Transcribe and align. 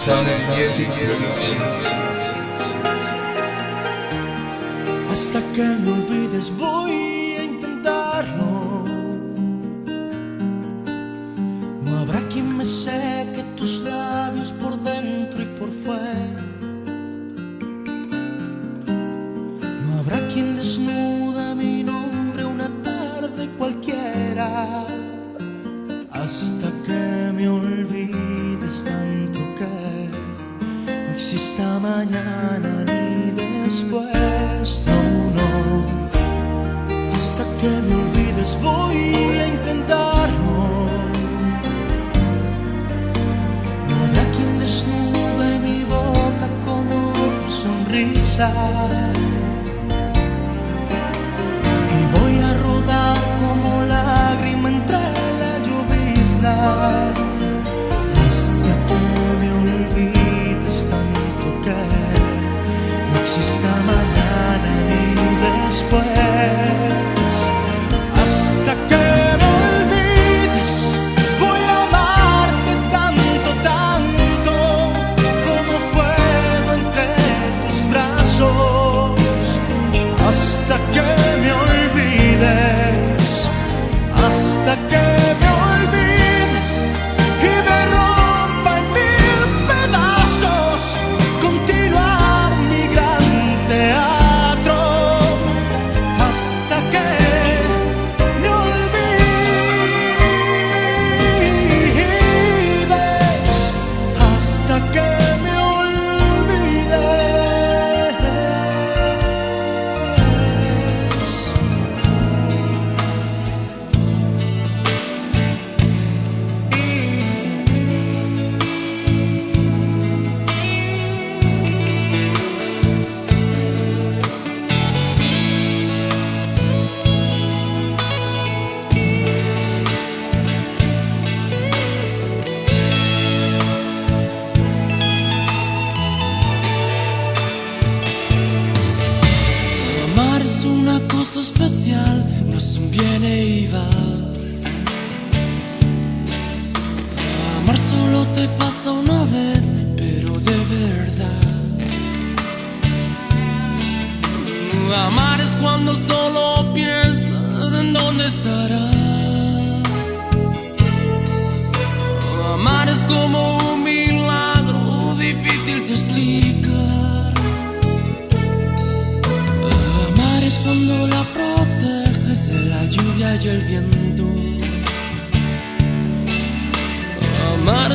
Music. 0.00 0.88
Hasta 5.10 5.42
que 5.54 5.62
me 5.62 5.92
olvides 5.92 6.50
voy 6.56 7.36
a 7.36 7.44
intentarlo. 7.44 8.86
No 11.84 11.98
habrá 11.98 12.20
quien 12.30 12.56
me 12.56 12.64
no 31.60 31.76
exista 31.76 31.78
mañana 31.80 32.84
ni 32.86 33.30
después. 33.64 34.84
No, 34.86 35.00
no. 35.38 35.50
Hasta 37.14 37.44
que 37.60 37.68
me 37.68 37.94
olvides 37.94 38.56
voy 38.62 39.14
a 39.38 39.46
intentarlo. 39.46 40.88
No 43.88 43.94
habrá 44.04 44.24
quien 44.32 44.58
desnude 44.58 45.58
mi 45.60 45.84
boca 45.84 46.48
como 46.64 47.12
tu 47.12 47.50
sonrisa. 47.50 48.52
No 63.40 63.46
exista 63.46 63.74
mañana 63.86 64.82
ni 64.88 65.64
después. 65.66 66.09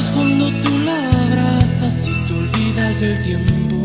Es 0.05 0.11
cuando 0.11 0.51
tú 0.61 0.77
la 0.79 0.97
abrazas 1.25 2.07
y 2.07 2.27
te 2.27 2.33
olvidas 2.33 2.99
del 2.99 3.23
tiempo. 3.23 3.75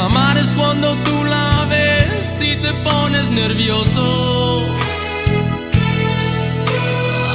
Amar 0.00 0.36
es 0.38 0.52
cuando 0.52 0.94
tú 1.04 1.24
la 1.24 1.66
ves 1.68 2.42
y 2.42 2.56
te 2.56 2.72
pones 2.88 3.30
nervioso. 3.30 4.66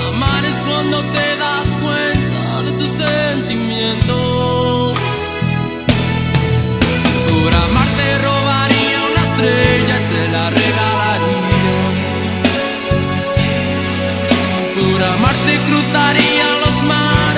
Amar 0.10 0.46
es 0.46 0.60
cuando 0.68 1.00
te 1.16 1.28
das 1.38 1.68
cuenta 1.84 2.62
de 2.64 2.72
tus 2.74 2.90
sentimientos. 2.90 4.59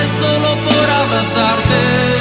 Solo 0.06 0.54
por 0.64 0.90
abrazarte. 0.90 2.11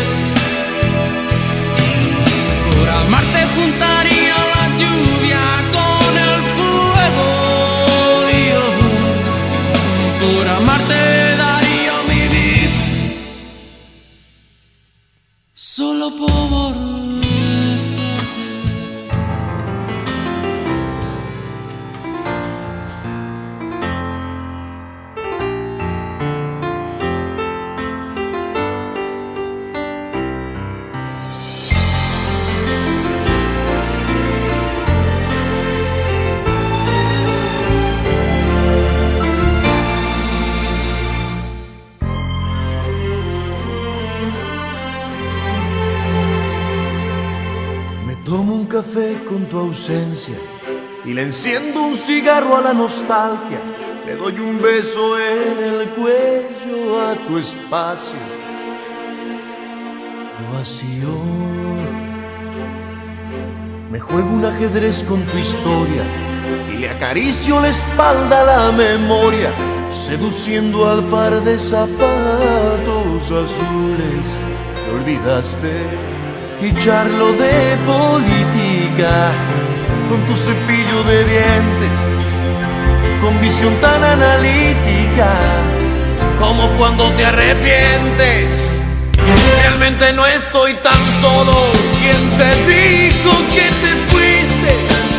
Ausencia 49.72 50.35
y 51.06 51.14
le 51.14 51.22
enciendo 51.22 51.82
un 51.82 51.96
cigarro 51.96 52.58
a 52.58 52.62
la 52.62 52.73
nostalgia. 52.73 53.59
Le 54.06 54.16
doy 54.18 54.38
un 54.38 54.62
beso 54.62 55.18
en 55.18 55.58
el 55.64 55.90
cuello 55.91 57.00
a 57.08 57.16
tu 57.26 57.38
espacio 57.38 58.20
vacío. 60.53 61.16
Me 63.90 64.00
juego 64.00 64.29
un 64.29 64.44
ajedrez 64.44 65.03
con 65.03 65.22
tu 65.22 65.38
historia 65.38 66.03
y 66.74 66.78
le 66.79 66.90
acaricio 66.90 67.62
la 67.62 67.70
espalda 67.70 68.41
a 68.41 68.46
la 68.53 68.72
memoria, 68.74 69.52
seduciendo 69.94 70.90
al 70.90 71.02
par 71.06 71.41
de 71.44 71.58
zapatos 71.58 73.24
azules 73.46 74.28
que 74.76 74.91
olvidaste 75.00 75.72
y 76.62 76.74
charlo 76.76 77.32
de 77.34 77.78
política 77.85 79.60
con 80.11 80.25
tu 80.25 80.35
cepillo 80.35 81.03
de 81.03 81.23
dientes, 81.23 81.96
con 83.22 83.40
visión 83.40 83.73
tan 83.79 84.03
analítica 84.03 85.31
como 86.37 86.67
cuando 86.78 87.09
te 87.11 87.25
arrepientes. 87.25 88.67
Realmente 89.61 90.11
no 90.11 90.25
estoy 90.25 90.73
tan 90.84 91.02
solo. 91.22 91.55
¿Quién 92.02 92.22
te 92.37 92.52
dijo 92.73 93.31
que 93.55 93.67
te 93.84 93.91
fuiste? 94.11 94.72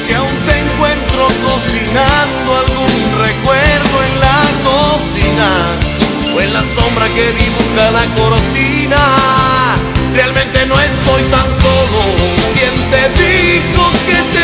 Si 0.05 0.13
aún 0.13 0.37
te 0.47 0.59
encuentro 0.61 1.23
cocinando 1.49 2.49
algún 2.65 2.97
recuerdo 3.27 3.97
en 4.09 4.15
la 4.21 4.41
cocina 4.69 5.51
o 6.37 6.41
en 6.43 6.53
la 6.53 6.65
sombra 6.77 7.07
que 7.15 7.33
dibuja 7.33 7.91
la 7.93 8.05
cortina. 8.15 9.03
Realmente 10.15 10.67
no 10.67 10.79
estoy 10.79 11.23
tan 11.31 11.49
solo. 11.65 12.01
¿Quién 12.53 12.77
te 12.93 13.03
dijo 13.23 13.91
que 14.07 14.19
te 14.37 14.42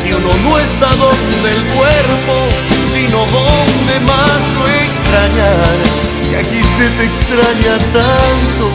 Si 0.00 0.12
uno 0.12 0.32
no 0.44 0.58
está 0.58 0.88
donde 0.96 1.50
el 1.56 1.62
cuerpo, 1.76 2.48
sino 2.92 3.18
donde 3.18 4.00
más 4.00 4.40
lo 4.56 4.66
extrañar 4.66 5.76
y 6.30 6.34
aquí 6.36 6.62
se 6.62 6.88
te 6.96 7.04
extraña 7.04 7.78
tanto. 7.92 8.66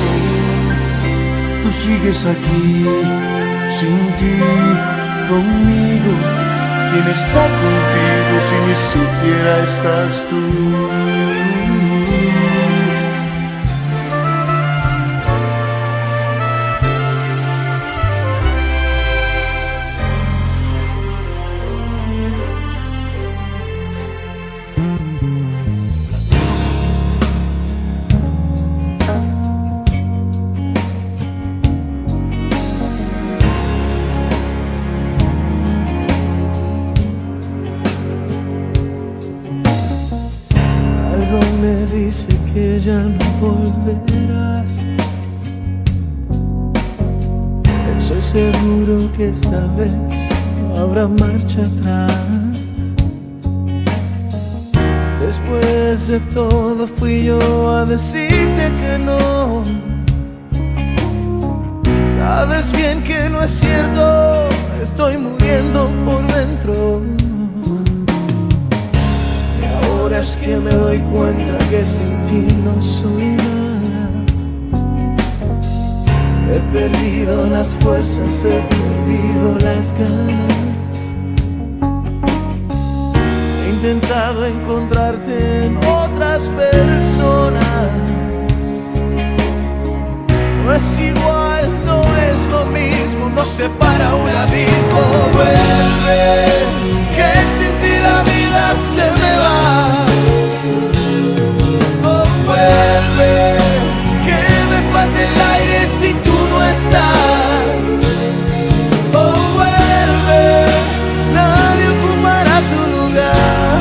Tú 1.63 1.71
sigues 1.71 2.25
aquí, 2.25 2.85
sin 3.71 3.97
ti, 4.19 4.37
conmigo. 5.29 6.13
¿Quién 6.91 7.07
está 7.07 7.43
contigo 7.63 8.35
si 8.47 8.55
ni 8.67 8.75
siquiera 8.75 9.63
estás 9.63 10.23
tú? 10.29 10.88
Esta 49.29 49.65
vez 49.77 49.91
no 50.67 50.77
habrá 50.77 51.07
marcha 51.07 51.61
atrás. 51.61 52.11
Después 55.19 56.07
de 56.07 56.19
todo 56.33 56.87
fui 56.87 57.25
yo 57.25 57.69
a 57.69 57.85
decirte 57.85 58.71
que 58.79 58.97
no. 58.99 59.63
Sabes 62.17 62.71
bien 62.71 63.03
que 63.03 63.29
no 63.29 63.43
es 63.43 63.51
cierto, 63.51 64.49
estoy 64.81 65.17
muriendo 65.17 65.89
por 66.05 66.21
dentro. 66.33 67.01
Y 69.61 69.65
ahora 69.85 70.19
es 70.19 70.35
que 70.37 70.57
me 70.57 70.71
doy 70.71 70.99
cuenta 71.11 71.57
que 71.69 71.83
sin 71.83 72.18
ti 72.29 72.45
no 72.63 72.79
soy 72.79 73.35
nada. 73.37 74.05
He 76.51 76.59
perdido 76.71 77.47
las 77.47 77.69
fuerzas, 77.81 78.45
he 78.45 78.59
perdido 78.73 79.45
las 79.67 79.91
ganas. 79.93 80.57
He 83.61 83.69
intentado 83.69 84.45
encontrarte 84.45 85.65
en 85.65 85.77
otras 85.77 86.43
personas. 86.63 87.89
No 90.65 90.73
es 90.73 90.99
igual, 90.99 91.65
no 91.85 91.99
es 92.29 92.39
lo 92.51 92.63
mismo, 92.79 93.29
no 93.35 93.43
separa 93.43 94.13
un 94.13 94.29
abismo. 94.43 95.01
Vuelve, 95.33 96.23
que 97.15 97.29
sin 97.55 97.73
ti 97.81 97.93
la 98.07 98.21
vida 98.21 98.63
se 98.95 99.05
me 99.19 99.31
va. 99.43 99.99
Vuelve, 102.59 103.55
que 104.25 104.39
me 104.69 104.79
falta 104.91 105.19
el 105.21 105.41
aire 105.53 105.87
si 106.01 106.13
tú 106.13 106.29
Oh, 109.13 109.33
vuelve, 109.55 110.65
nadie 111.33 111.89
ocupará 111.95 112.57
tu 112.71 112.81
lugar. 112.95 113.79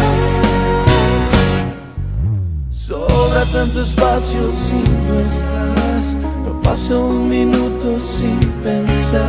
Sobra 2.70 3.44
tanto 3.52 3.82
espacio 3.82 4.40
si 4.52 4.80
no 5.06 5.20
estás. 5.20 6.14
No 6.44 6.62
paso 6.62 7.06
un 7.06 7.28
minuto 7.28 7.98
sin 7.98 8.38
pensar. 8.62 9.28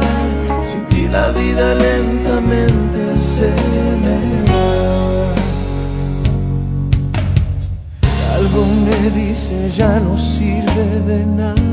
Sin 0.66 0.86
ti 0.90 1.07
la 1.07 1.30
vida 1.30 1.74
lentamente 1.74 3.00
se 3.18 3.50
me 4.04 4.44
va. 4.51 4.99
Me 8.65 9.09
dice 9.11 9.71
ya 9.71 10.00
no 10.00 10.17
sirve 10.17 10.85
de 11.07 11.25
nada 11.25 11.69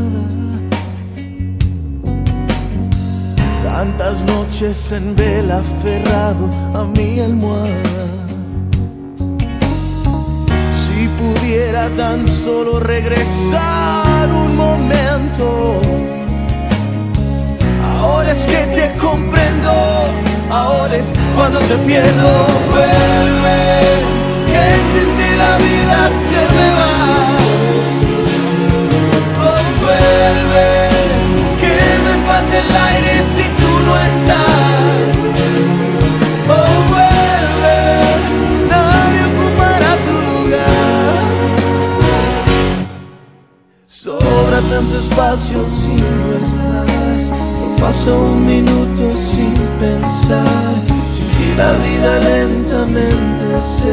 Tantas 3.77 4.23
noches 4.23 4.91
en 4.91 5.15
vela 5.15 5.59
aferrado 5.59 6.49
a 6.73 6.85
mi 6.85 7.21
almohada. 7.21 8.07
Si 10.75 11.09
pudiera 11.21 11.91
tan 11.91 12.27
solo 12.27 12.81
regresar 12.81 14.31
un 14.31 14.57
momento. 14.57 15.81
Ahora 18.01 18.33
es 18.33 18.47
que 18.47 18.65
te 18.77 18.97
comprendo, 18.99 19.73
ahora 20.51 20.97
es 20.97 21.07
cuando 21.37 21.59
te 21.59 21.77
pierdo. 21.87 22.47
Vuelve, 22.71 23.83
que 24.47 24.65
sin 24.93 25.16
la 25.37 25.57
vida 25.59 26.11
se 26.27 26.41
me 26.55 26.69
va. 26.79 26.95
Oh, 29.47 29.63
vuelve, 29.83 30.69
que 31.61 31.75
me 32.05 32.15
falta 32.27 32.57
el 32.65 32.71
aire 32.91 33.15
si 33.35 33.47
no 33.87 33.93
estás. 34.11 35.07
Oh, 36.49 36.75
vuelve, 36.93 37.79
nadie 38.71 39.23
ocupará 39.31 39.93
tu 40.07 40.15
lugar. 40.31 41.17
Sobra 43.87 44.59
tanto 44.71 44.95
espacio 44.99 45.59
si 45.69 45.95
no 46.19 46.27
estás. 46.43 47.23
No 47.31 47.67
paso 47.77 48.13
un 48.19 48.47
minuto 48.47 49.03
sin 49.31 49.55
pensar. 49.79 50.77
Ti 51.37 51.49
la 51.57 51.73
vida 51.73 52.13
lentamente 52.21 53.45
se 53.63 53.93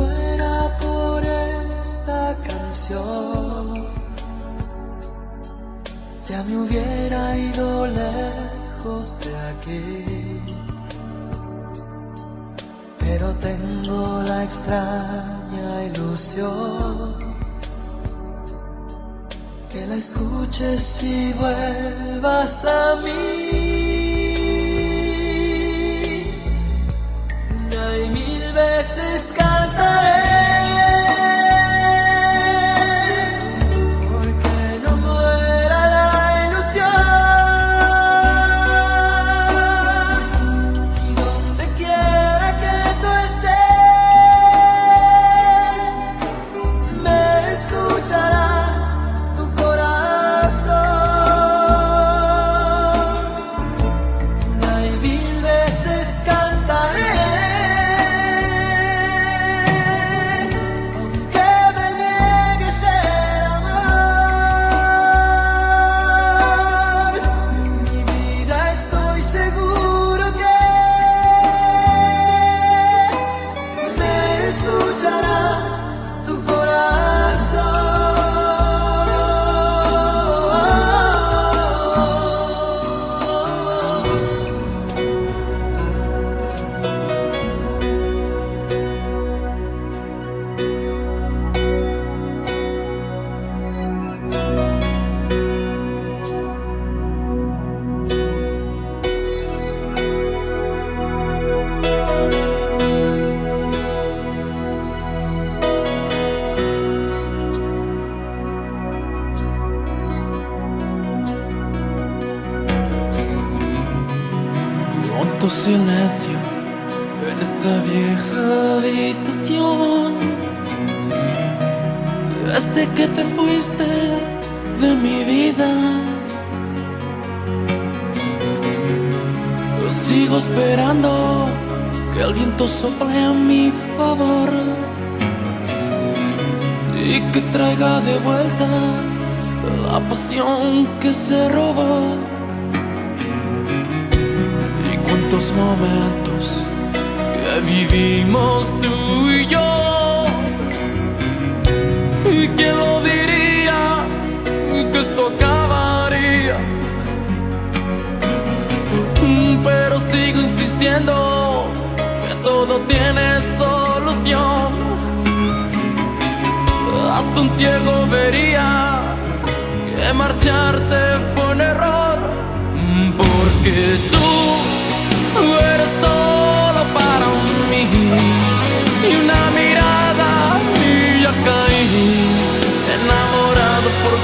fuera 0.00 0.54
por 0.84 1.24
esta 1.24 2.36
canción, 2.48 3.86
ya 6.28 6.42
me 6.44 6.56
hubiera 6.62 7.36
ido 7.36 7.86
lejos 7.86 9.04
de 9.24 9.32
aquí. 9.50 10.40
Pero 12.98 13.26
tengo 13.48 14.22
la 14.22 14.44
extraña 14.44 15.84
ilusión 15.88 17.30
que 19.72 19.86
la 19.86 19.96
escuches 19.96 21.02
y 21.02 21.32
vuelvas 21.34 22.64
a 22.64 22.96
mí. 23.04 23.40
Hay 27.82 28.08
mil 28.10 28.52
veces 28.52 29.32
but 29.80 30.19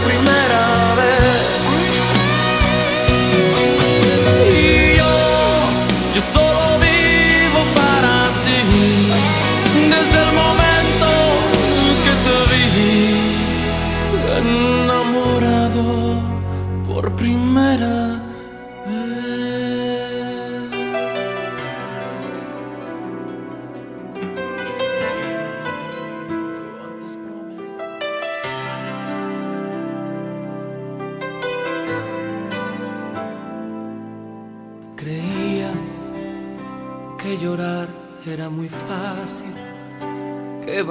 primero. 0.05 0.46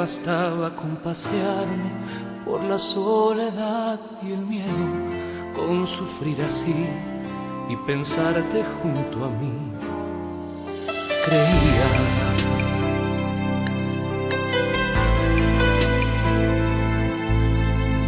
bastaba 0.06 0.70
con 0.76 0.98
pasearme 0.98 1.90
por 2.46 2.62
la 2.62 2.78
soledad 2.78 4.00
y 4.22 4.34
el 4.34 4.46
miedo, 4.46 4.86
con 5.56 5.88
sufrir 5.88 6.40
así 6.44 6.86
y 7.68 7.76
pensarte 7.88 8.64
junto 8.76 9.26
a 9.26 9.30
mí. 9.30 9.56
Creía. 11.26 11.88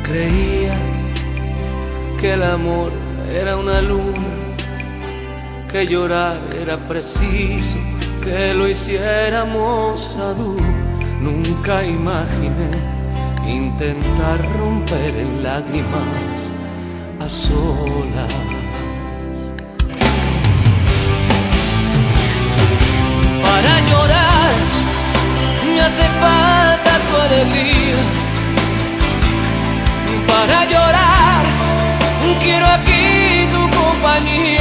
Creía 0.03 0.77
que 2.19 2.33
el 2.33 2.43
amor 2.43 2.91
era 3.27 3.57
una 3.57 3.81
luna, 3.81 4.55
que 5.71 5.87
llorar 5.87 6.41
era 6.53 6.77
preciso, 6.77 7.79
que 8.23 8.53
lo 8.53 8.67
hiciéramos 8.67 10.15
a 10.17 10.33
duro 10.35 10.76
Nunca 11.19 11.83
imaginé 11.83 12.69
intentar 13.47 14.39
romper 14.57 15.15
en 15.15 15.43
lágrimas 15.43 16.51
a 17.19 17.27
solas. 17.27 18.33
Para 23.43 23.79
llorar 23.89 24.53
me 25.73 25.81
hace 25.81 26.07
falta 26.21 26.99
tu 27.07 27.17
alegría. 27.25 27.99
Para 30.27 30.65
llorar 30.65 31.45
quiero 32.41 32.65
aquí 32.65 33.47
tu 33.53 33.61
compañía. 33.77 34.56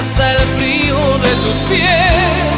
Hasta 0.00 0.32
el 0.32 0.38
frío 0.56 0.98
de 1.18 1.32
tus 1.44 1.58
pies. 1.68 2.56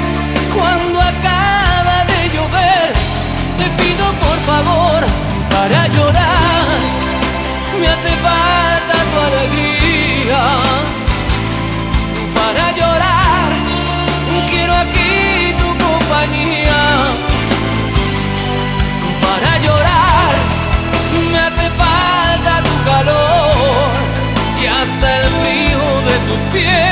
Cuando 0.55 1.01
acaba 1.01 1.97
de 2.13 2.21
llover, 2.35 2.89
te 3.59 3.67
pido 3.81 4.05
por 4.25 4.39
favor 4.51 5.01
para 5.55 5.89
llorar. 5.89 6.67
Me 7.81 7.87
hace 7.95 8.13
falta 8.27 8.97
tu 9.11 9.19
alegría 9.29 10.43
para 12.39 12.65
llorar. 12.81 13.51
Quiero 14.51 14.75
aquí 14.85 15.55
tu 15.61 15.69
compañía 15.87 16.81
para 19.27 19.53
llorar. 19.67 20.33
Me 21.33 21.39
hace 21.49 21.67
falta 21.83 22.53
tu 22.69 22.75
calor 22.91 23.91
y 24.63 24.67
hasta 24.79 25.07
el 25.21 25.27
frío 25.41 25.85
de 26.09 26.17
tus 26.29 26.43
pies. 26.53 26.92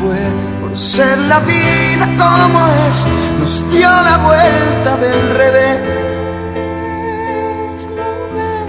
Fue 0.00 0.18
por 0.60 0.76
ser 0.76 1.18
la 1.18 1.40
vida 1.40 2.06
como 2.18 2.66
es, 2.66 3.06
nos 3.38 3.70
dio 3.70 3.88
la 3.88 4.18
vuelta 4.18 4.96
del 4.96 5.30
revés. 5.36 5.78
¿Lo 7.96 8.06
ves? 8.34 8.60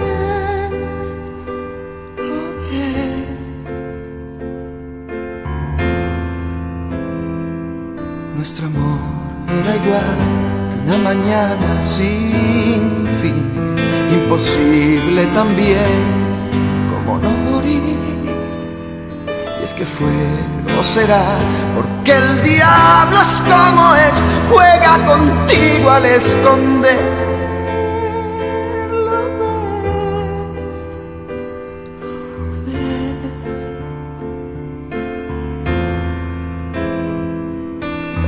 ¿Lo 2.28 2.40
ves? 2.60 3.26
Nuestro 8.36 8.66
amor 8.66 8.98
era 9.60 9.76
igual 9.76 10.18
que 10.70 10.76
una 10.86 10.98
mañana 10.98 11.82
sin 11.82 13.08
fin, 13.20 13.46
imposible 14.12 15.26
también 15.28 16.00
como 16.90 17.18
no 17.18 17.30
morir. 17.30 17.96
Y 19.60 19.64
es 19.64 19.74
que 19.74 19.84
fue 19.84 20.55
o 20.78 20.84
será, 20.84 21.22
porque 21.74 22.16
el 22.16 22.42
diablo 22.42 23.20
es 23.20 23.42
como 23.42 23.94
es, 23.94 24.22
juega 24.50 24.98
contigo 25.06 25.90
al 25.90 26.04
esconder. 26.06 27.00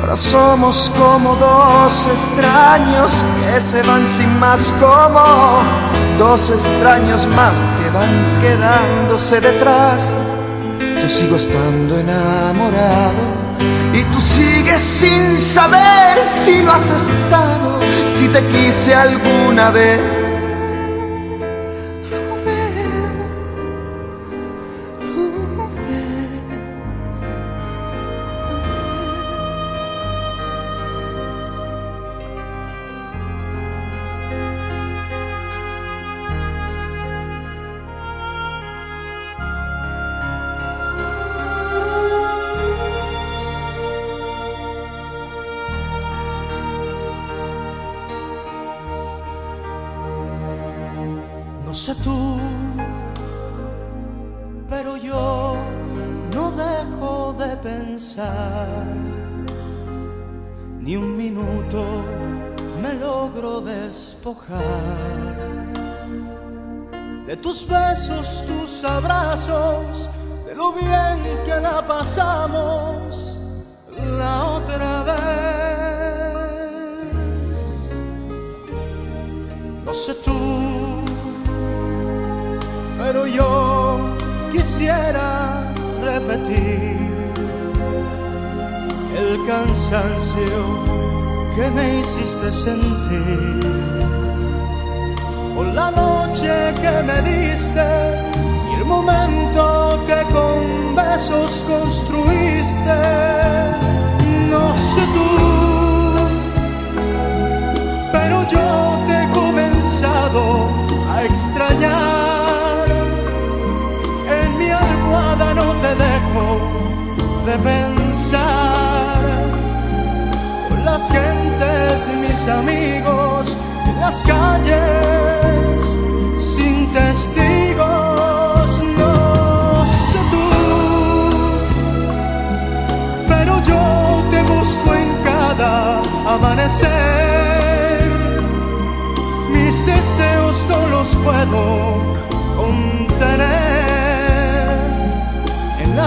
Ahora 0.01 0.17
somos 0.17 0.91
como 0.97 1.35
dos 1.37 2.07
extraños 2.07 3.25
que 3.41 3.61
se 3.61 3.83
van 3.83 4.07
sin 4.07 4.39
más, 4.41 4.73
como 4.81 5.63
dos 6.19 6.51
extraños 6.51 7.27
más 7.29 7.55
que 7.79 7.91
van 7.91 8.41
quedándose 8.41 9.41
detrás. 9.41 10.11
Yo 11.09 11.15
sigo 11.15 11.37
estando 11.37 11.99
enamorado 11.99 13.23
y 13.95 14.05
tú 14.13 14.21
sigues 14.21 14.83
sin 14.83 15.41
saber 15.41 16.19
si 16.45 16.61
lo 16.61 16.71
has 16.71 16.83
estado, 16.83 17.81
si 18.07 18.29
te 18.29 18.43
quise 18.49 18.95
alguna 18.95 19.71
vez. 19.71 20.18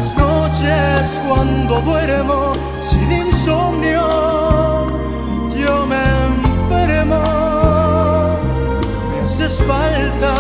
Las 0.02 0.18
noches 0.18 1.20
cuando 1.28 1.80
duermo 1.82 2.54
sin 2.80 3.12
insomnio, 3.12 4.02
yo 5.62 5.86
me 5.92 6.04
enfermo. 6.30 7.22
Me 9.12 9.20
haces 9.24 9.60
falta, 9.60 10.34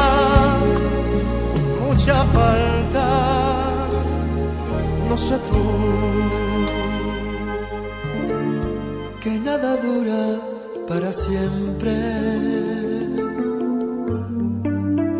mucha 1.85 2.25
falta, 2.37 3.05
no 5.07 5.15
sé 5.15 5.35
tú. 5.49 5.63
Que 9.21 9.31
nada 9.47 9.77
dura 9.77 10.21
para 10.87 11.13
siempre 11.13 11.93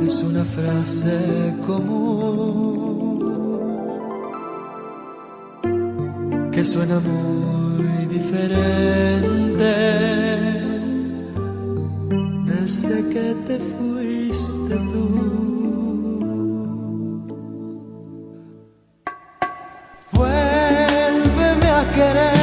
es 0.07 0.23
una 0.23 0.43
frase 0.43 1.53
común 1.67 2.70
que 6.61 6.67
suena 6.67 6.99
muy 6.99 8.05
diferente 8.05 9.73
desde 12.45 12.97
que 13.13 13.35
te 13.47 13.57
fuiste 13.73 14.75
tú. 14.91 15.05
Vuélveme 20.13 21.69
a 21.79 21.83
querer, 21.95 22.40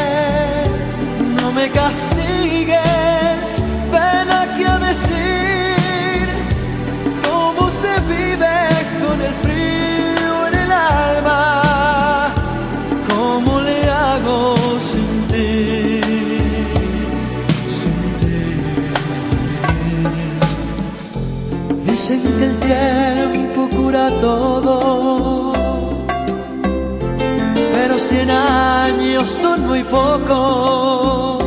años 29.18 29.30
son 29.30 29.66
muy 29.66 29.82
pocos 29.84 31.42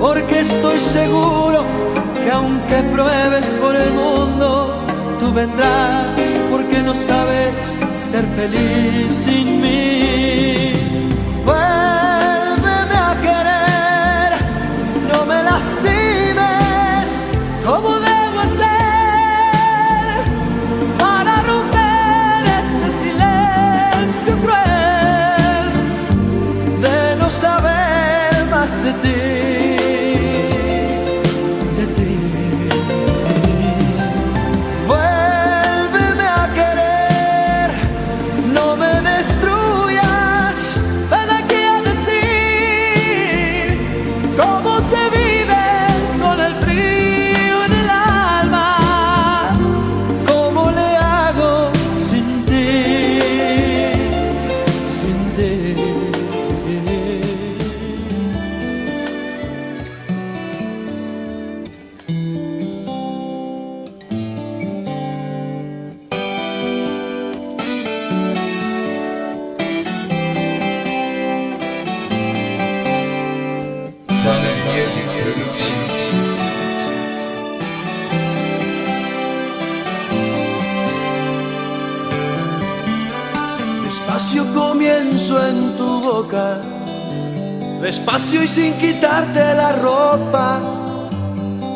porque 0.00 0.40
estoy 0.40 0.78
seguro 0.78 1.62
que 2.22 2.30
aunque 2.30 2.76
pruebes 2.94 3.46
por 3.60 3.74
el 3.74 3.90
mundo, 3.92 4.74
tú 5.20 5.32
vendrás 5.32 6.06
porque 6.50 6.78
no 6.82 6.94
sabes 6.94 7.74
ser 7.92 8.24
feliz 8.36 9.12
sin 9.12 9.60
mí. 9.60 10.97
Y 88.42 88.48
sin 88.48 88.74
quitarte 88.74 89.54
la 89.54 89.72
ropa. 89.72 90.60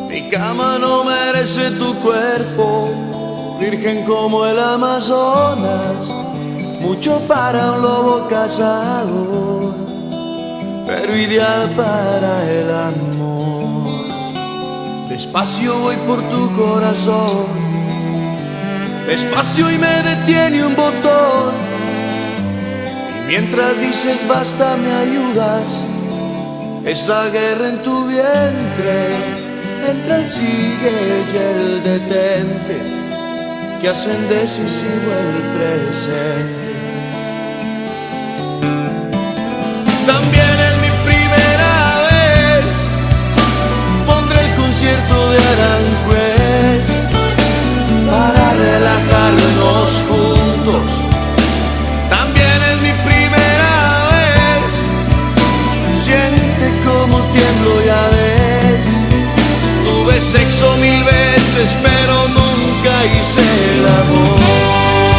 Mi 0.09 0.29
cama 0.29 0.77
no 0.79 1.03
merece 1.03 1.71
tu 1.71 1.95
cuerpo, 1.95 2.91
virgen 3.59 4.05
como 4.05 4.45
el 4.45 4.59
Amazonas, 4.59 6.07
mucho 6.81 7.19
para 7.27 7.71
un 7.71 7.81
lobo 7.81 8.27
cazador, 8.29 9.73
pero 10.85 11.17
ideal 11.17 11.69
para 11.71 12.51
el 12.51 12.69
amor. 12.71 13.89
Despacio 15.09 15.77
voy 15.79 15.95
por 16.07 16.21
tu 16.29 16.55
corazón, 16.55 17.47
despacio 19.07 19.71
y 19.71 19.77
me 19.77 20.03
detiene 20.03 20.65
un 20.65 20.75
botón. 20.75 21.53
Y 23.17 23.27
mientras 23.27 23.79
dices 23.79 24.27
basta 24.27 24.75
me 24.77 24.93
ayudas, 24.93 25.92
esa 26.85 27.29
guerra 27.29 27.69
en 27.69 27.83
tu 27.83 28.07
vientre, 28.07 29.09
entre 29.89 30.15
el 30.15 30.29
sigue 30.29 31.23
y 31.33 31.37
el 31.37 31.83
detente, 31.83 32.81
que 33.81 33.89
hacen 33.89 34.27
decisivo 34.27 35.11
el 35.25 35.41
presente. 35.55 36.73
También 40.05 40.55
en 40.69 40.75
mi 40.81 40.91
primera 41.05 41.73
vez 42.11 42.75
pondré 44.05 44.39
el 44.41 44.55
concierto 44.55 45.31
de 45.31 45.37
Aranjuez 45.37 46.12
sexo 60.23 60.77
mil 60.77 61.03
veces, 61.03 61.75
pero 61.81 62.27
nunca 62.29 63.05
hice 63.05 63.41
el 63.75 63.85
amor. 63.87 65.12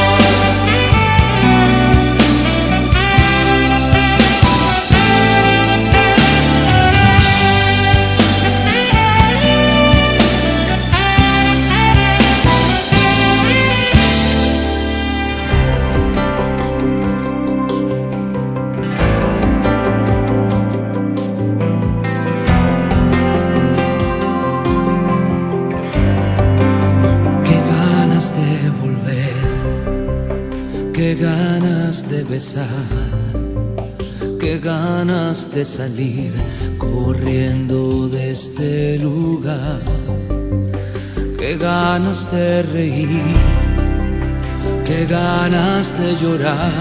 Besar, 32.55 32.67
qué 34.39 34.59
ganas 34.59 35.51
de 35.53 35.65
salir 35.65 36.33
corriendo 36.79 38.09
de 38.09 38.33
este 38.33 38.99
lugar, 38.99 39.81
qué 41.39 41.57
ganas 41.57 42.31
de 42.31 42.63
reír, 42.63 43.23
qué 44.87 45.07
ganas 45.07 45.99
de 45.99 46.17
llorar, 46.17 46.73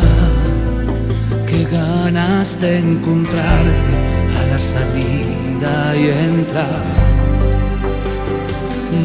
qué 1.48 1.66
ganas 1.66 2.60
de 2.62 2.80
encontrarte 2.80 3.94
a 4.40 4.46
la 4.52 4.60
salida 4.60 5.96
y 5.96 6.10
entrar. 6.10 7.04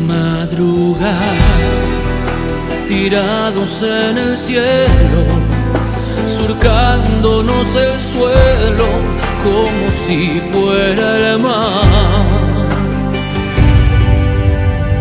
Madrugar 0.07 1.35
tirados 2.89 3.83
en 3.83 4.19
el 4.19 4.37
cielo, 4.37 5.48
surcándonos 6.49 7.67
el 7.75 7.93
suelo 8.13 8.89
como 9.45 9.85
si 10.07 10.41
fuera 10.51 11.33
el 11.33 11.39
mar. 11.41 12.27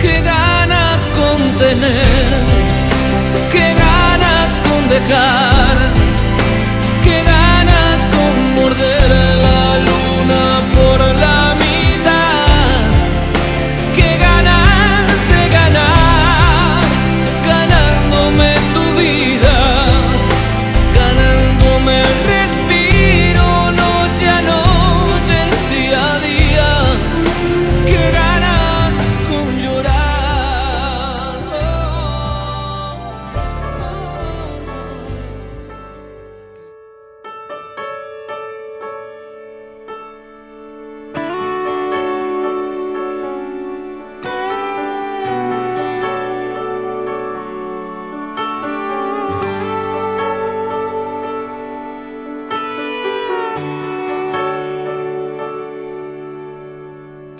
Qué 0.02 0.22
ganas 0.22 1.00
con 1.18 1.38
tener, 1.64 2.28
qué 3.54 3.68
ganas 3.86 4.50
con 4.68 4.90
dejar, 4.90 5.76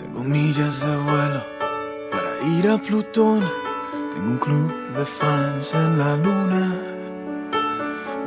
Tengo 0.08 0.24
millas 0.24 0.80
de 0.80 0.96
vuelo 0.96 1.44
para 2.10 2.56
ir 2.56 2.66
a 2.70 2.78
Plutón. 2.78 3.44
Tengo 4.14 4.30
un 4.30 4.38
club 4.38 4.72
de 4.96 5.04
fans 5.04 5.74
en 5.74 5.98
la 5.98 6.16
luna. 6.16 6.74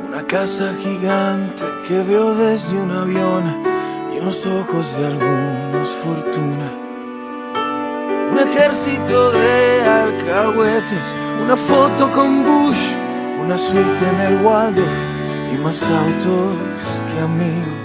Una 0.06 0.24
casa 0.24 0.72
gigante 0.80 1.64
que 1.88 2.00
veo 2.04 2.36
desde 2.36 2.76
un 2.76 2.90
avión 2.92 3.42
y 4.12 4.18
en 4.18 4.24
los 4.24 4.46
ojos 4.46 4.96
de 4.96 5.06
algunos 5.08 5.88
fortuna. 6.04 6.70
Un 8.30 8.38
ejército 8.38 9.32
de 9.32 9.82
alcahuetes, 9.84 11.06
una 11.42 11.56
foto 11.56 12.08
con 12.12 12.44
Bush, 12.44 12.94
una 13.40 13.58
suite 13.58 14.08
en 14.08 14.20
el 14.20 14.44
Waldorf 14.44 14.86
y 15.52 15.58
más 15.58 15.82
autos 15.82 16.54
que 17.12 17.20
amigos. 17.20 17.81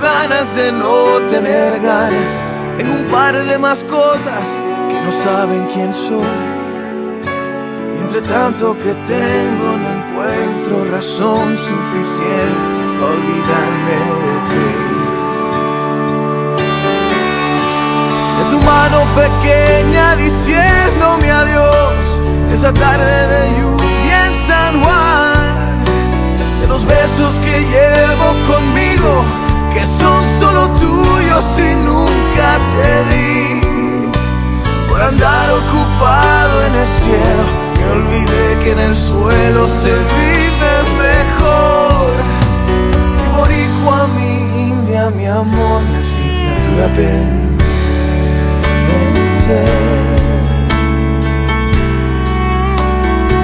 Ganas 0.00 0.54
de 0.56 0.72
no 0.72 1.20
tener 1.28 1.80
ganas. 1.80 2.34
Tengo 2.76 2.94
un 2.94 3.04
par 3.04 3.34
de 3.34 3.58
mascotas 3.58 4.48
que 4.88 5.00
no 5.00 5.12
saben 5.24 5.66
quién 5.72 5.94
soy. 5.94 6.26
Y 7.94 8.00
entre 8.02 8.20
tanto 8.22 8.76
que 8.76 8.92
tengo 9.06 9.76
no 9.82 9.88
encuentro 9.98 10.84
razón 10.90 11.56
suficiente 11.56 12.80
para 13.00 13.12
olvidarme 13.12 13.98
de 14.24 14.36
ti. 14.50 14.70
De 18.38 18.44
tu 18.50 18.58
mano 18.64 18.98
pequeña 19.14 20.16
diciéndome 20.16 21.30
adiós. 21.30 22.20
Esa 22.52 22.72
tarde 22.72 23.28
de 23.32 23.60
lluvia 23.60 24.26
en 24.26 24.34
San 24.48 24.82
Juan 24.82 25.34
de 26.60 26.68
los 26.68 26.84
besos 26.86 27.34
que 27.44 27.60
llevo 27.60 28.28
conmigo, 28.52 29.24
que 29.74 29.82
son 30.00 30.22
solo 30.40 30.68
tuyos 30.70 31.44
y 31.58 31.74
nunca 31.74 32.48
te 32.74 32.90
di. 33.10 33.60
Por 34.88 35.02
andar 35.02 35.50
ocupado 35.50 36.54
en 36.66 36.74
el 36.76 36.88
cielo, 36.88 37.44
me 37.76 37.84
olvidé 37.96 38.58
que 38.62 38.70
en 38.72 38.78
el 38.78 38.94
suelo 38.94 39.66
se 39.66 39.92
vive 39.92 40.74
mejor. 41.04 42.12
Y 43.18 43.36
boricua 43.36 44.06
mi 44.16 44.32
India, 44.70 45.10
mi 45.10 45.26
amor, 45.26 45.82
mi 45.90 45.96
asignatura 45.96 46.86
pendiente. 46.94 47.54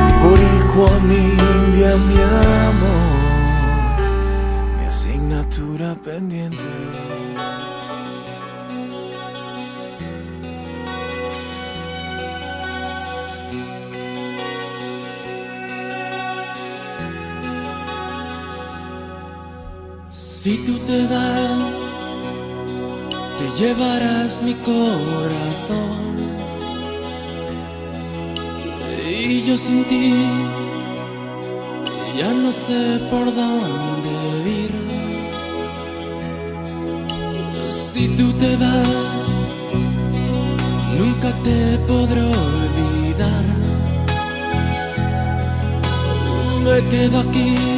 Mi 0.07 0.13
boricua, 0.23 0.93
mi 1.09 1.23
India, 1.57 1.91
mi 2.09 2.19
amor, 2.23 3.00
Si 20.43 20.57
tú 20.65 20.73
te 20.87 21.05
vas, 21.05 21.75
te 23.37 23.63
llevarás 23.63 24.43
mi 24.43 24.55
corazón. 24.55 26.17
Y 29.07 29.43
yo 29.43 29.59
sin 29.59 29.85
ti 29.85 30.15
ya 32.19 32.33
no 32.33 32.51
sé 32.51 33.01
por 33.11 33.27
dónde 33.27 34.13
ir. 34.63 34.73
Si 37.69 38.09
tú 38.17 38.33
te 38.33 38.57
vas, 38.57 39.47
nunca 40.97 41.35
te 41.45 41.77
podré 41.87 42.23
olvidar. 42.23 43.45
Me 46.65 46.89
quedo 46.89 47.21
aquí 47.29 47.70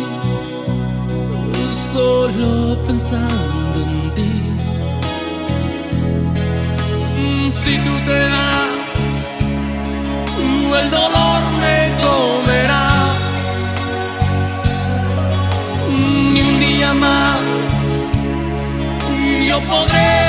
solo 2.23 2.79
pensando 2.87 3.79
en 3.87 4.15
ti. 4.15 4.33
Si 7.63 7.75
tú 7.85 7.95
te 8.07 8.19
vas, 8.35 9.17
el 10.81 10.91
dolor 10.91 11.43
me 11.63 11.79
comerá. 12.05 12.89
Ni 16.33 16.41
un 16.41 16.61
día 16.61 16.95
más 16.95 17.75
yo 19.49 19.61
podré 19.63 20.22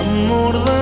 amor 0.00 0.64
de 0.64 0.77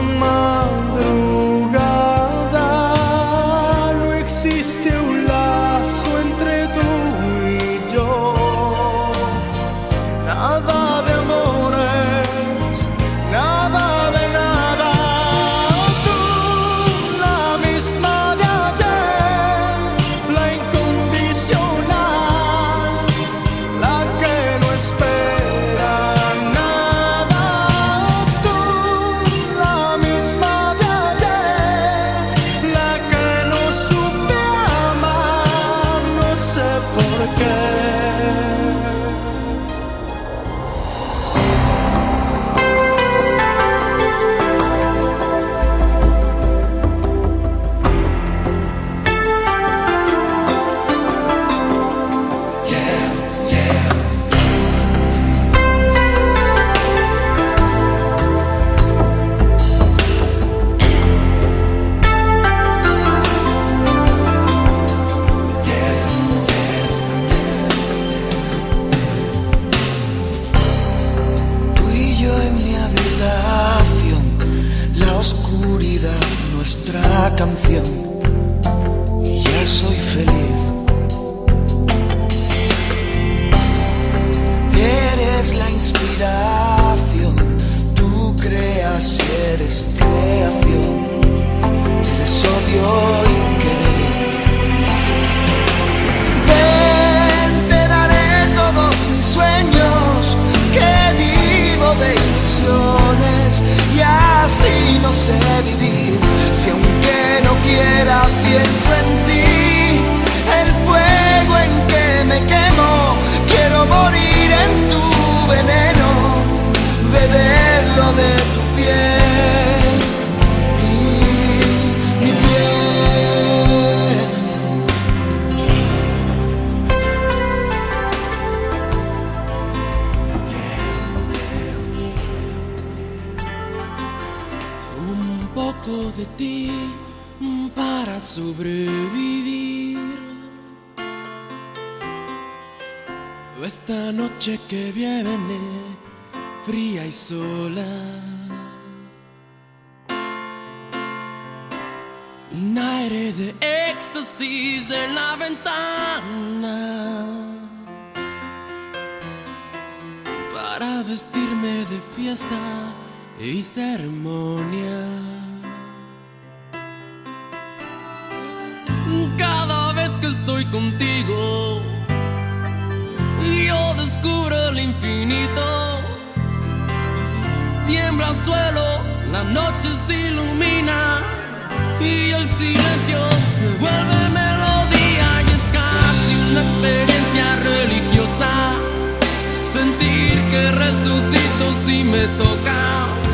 si 191.87 192.05
me 192.05 192.27
tocas, 192.39 193.33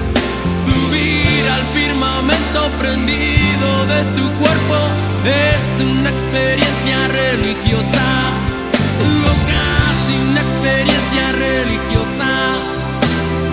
subir 0.64 1.48
al 1.48 1.62
firmamento 1.74 2.70
prendido 2.78 3.86
de 3.86 4.02
tu 4.16 4.28
cuerpo 4.40 4.76
es 5.24 5.80
una 5.80 6.10
experiencia 6.10 7.08
religiosa, 7.08 8.04
casi 9.46 10.14
una 10.30 10.40
experiencia 10.40 11.32
religiosa. 11.32 12.30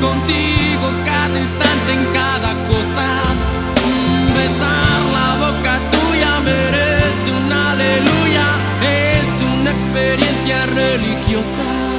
Contigo 0.01 0.85
cada 1.05 1.39
instante 1.39 1.93
en 1.93 2.05
cada 2.13 2.51
cosa, 2.67 3.07
merece 6.41 7.31
un 7.31 7.51
aleluya, 7.51 8.47
es 8.81 9.41
una 9.41 9.71
experiencia 9.71 10.65
religiosa. 10.67 11.98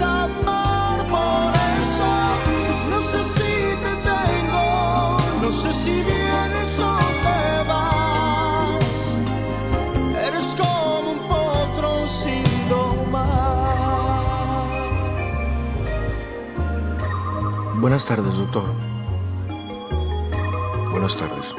Amar 0.00 0.98
por 1.06 1.52
eso, 1.80 2.12
no 2.90 3.00
sé 3.00 3.24
si 3.24 3.76
te 3.84 3.92
tengo, 4.10 5.16
no 5.42 5.50
sé 5.52 5.72
si 5.72 5.90
vienes 5.90 6.78
o 6.80 6.98
te 7.24 7.68
vas, 7.68 9.16
eres 10.26 10.56
como 10.56 11.10
un 11.12 11.18
potro 11.28 12.06
sin 12.06 12.44
domar. 12.68 13.28
Buenas 17.80 18.04
tardes, 18.04 18.34
doctor. 18.34 18.64
Buenas 20.90 21.16
tardes. 21.16 21.54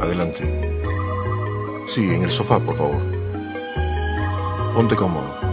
Adelante. 0.00 0.42
Sí, 1.88 2.14
en 2.14 2.24
el 2.24 2.30
sofá, 2.30 2.58
por 2.58 2.74
favor. 2.74 2.96
Ponte 4.74 4.96
cómodo. 4.96 5.45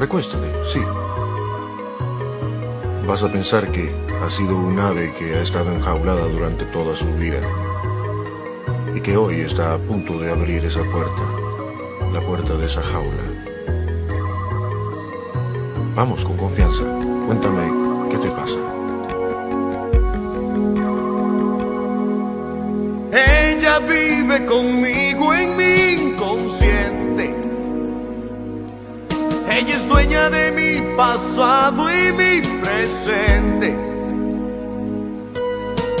Recuéstate, 0.00 0.50
sí. 0.66 0.80
Vas 3.06 3.22
a 3.22 3.30
pensar 3.30 3.70
que 3.70 3.92
ha 4.24 4.30
sido 4.30 4.56
un 4.56 4.78
ave 4.78 5.12
que 5.12 5.34
ha 5.34 5.42
estado 5.42 5.70
enjaulada 5.74 6.26
durante 6.26 6.64
toda 6.64 6.96
su 6.96 7.04
vida 7.16 7.38
y 8.94 9.00
que 9.02 9.18
hoy 9.18 9.40
está 9.40 9.74
a 9.74 9.78
punto 9.78 10.18
de 10.18 10.32
abrir 10.32 10.64
esa 10.64 10.82
puerta, 10.84 11.22
la 12.14 12.20
puerta 12.22 12.54
de 12.54 12.64
esa 12.64 12.82
jaula. 12.82 13.22
Vamos, 15.94 16.24
con 16.24 16.38
confianza. 16.38 16.82
Cuéntame 17.26 18.08
qué 18.10 18.16
te 18.16 18.30
pasa. 18.30 18.58
Ella 23.12 23.80
vive 23.80 24.46
conmigo 24.46 25.34
en 25.34 25.56
mi 25.58 26.10
inconsciente. 26.10 27.39
Ella 29.60 29.76
es 29.76 29.86
dueña 29.86 30.30
de 30.30 30.52
mi 30.52 30.96
pasado 30.96 31.84
y 31.90 32.12
mi 32.14 32.40
presente. 32.62 33.76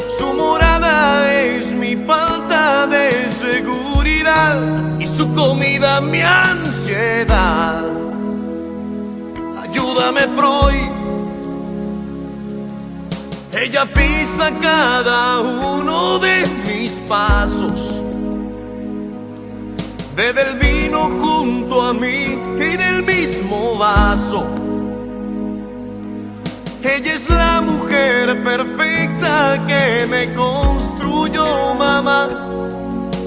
Su 0.08 0.32
morada 0.32 1.30
es 1.30 1.74
mi 1.74 1.94
falta 1.94 2.86
de 2.86 3.30
seguridad 3.30 4.98
y 4.98 5.04
su 5.04 5.34
comida 5.34 6.00
mi 6.00 6.22
ansiedad. 6.22 7.84
Ayúdame, 9.62 10.22
Freud. 10.28 10.90
Ella 13.52 13.84
pisa 13.84 14.52
cada 14.62 15.40
uno 15.40 16.18
de 16.18 16.46
mis 16.66 16.92
pasos. 17.06 18.00
Bebe 20.16 20.48
el 20.48 20.58
vino 20.58 21.00
junto 21.20 21.82
a 21.82 21.92
mí 21.92 22.39
en 22.60 22.80
el 22.80 23.02
mismo 23.02 23.76
vaso. 23.78 24.44
Ella 26.82 27.14
es 27.14 27.28
la 27.28 27.60
mujer 27.60 28.42
perfecta 28.42 29.62
que 29.66 30.06
me 30.06 30.32
construyó 30.34 31.74
mamá 31.74 32.28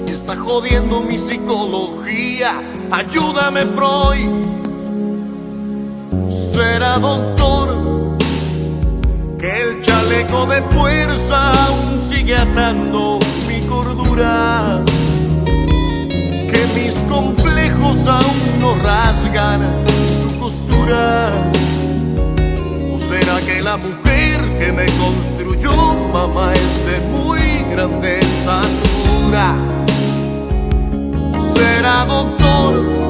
y 0.06 0.12
está 0.12 0.36
jodiendo 0.36 1.00
mi 1.00 1.18
psicología. 1.18 2.62
Ayúdame, 2.90 3.62
Freud. 3.62 4.30
Será 6.30 6.98
doctor 6.98 8.16
que 9.38 9.62
el 9.62 9.82
chaleco 9.82 10.46
de 10.46 10.62
fuerza 10.62 11.52
aún 11.66 11.98
sigue 11.98 12.36
atando 12.36 13.18
mi 13.46 13.60
cordura. 13.66 14.82
Mis 16.74 16.96
complejos 17.08 18.06
aún 18.06 18.60
no 18.60 18.74
rasgan 18.76 19.60
su 20.20 20.38
costura. 20.38 21.30
¿O 22.94 22.98
será 22.98 23.40
que 23.40 23.62
la 23.62 23.76
mujer 23.76 24.40
que 24.58 24.72
me 24.72 24.86
construyó 24.86 25.72
mamá 26.12 26.52
es 26.52 26.86
de 26.86 27.00
muy 27.08 27.40
grande 27.72 28.18
estatura? 28.18 29.54
Será 31.38 32.04
doctor 32.06 33.04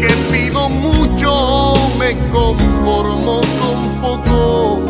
que 0.00 0.14
pido 0.32 0.68
mucho, 0.68 1.74
me 1.98 2.14
conformo 2.30 3.40
con 3.60 3.78
poco. 4.02 4.80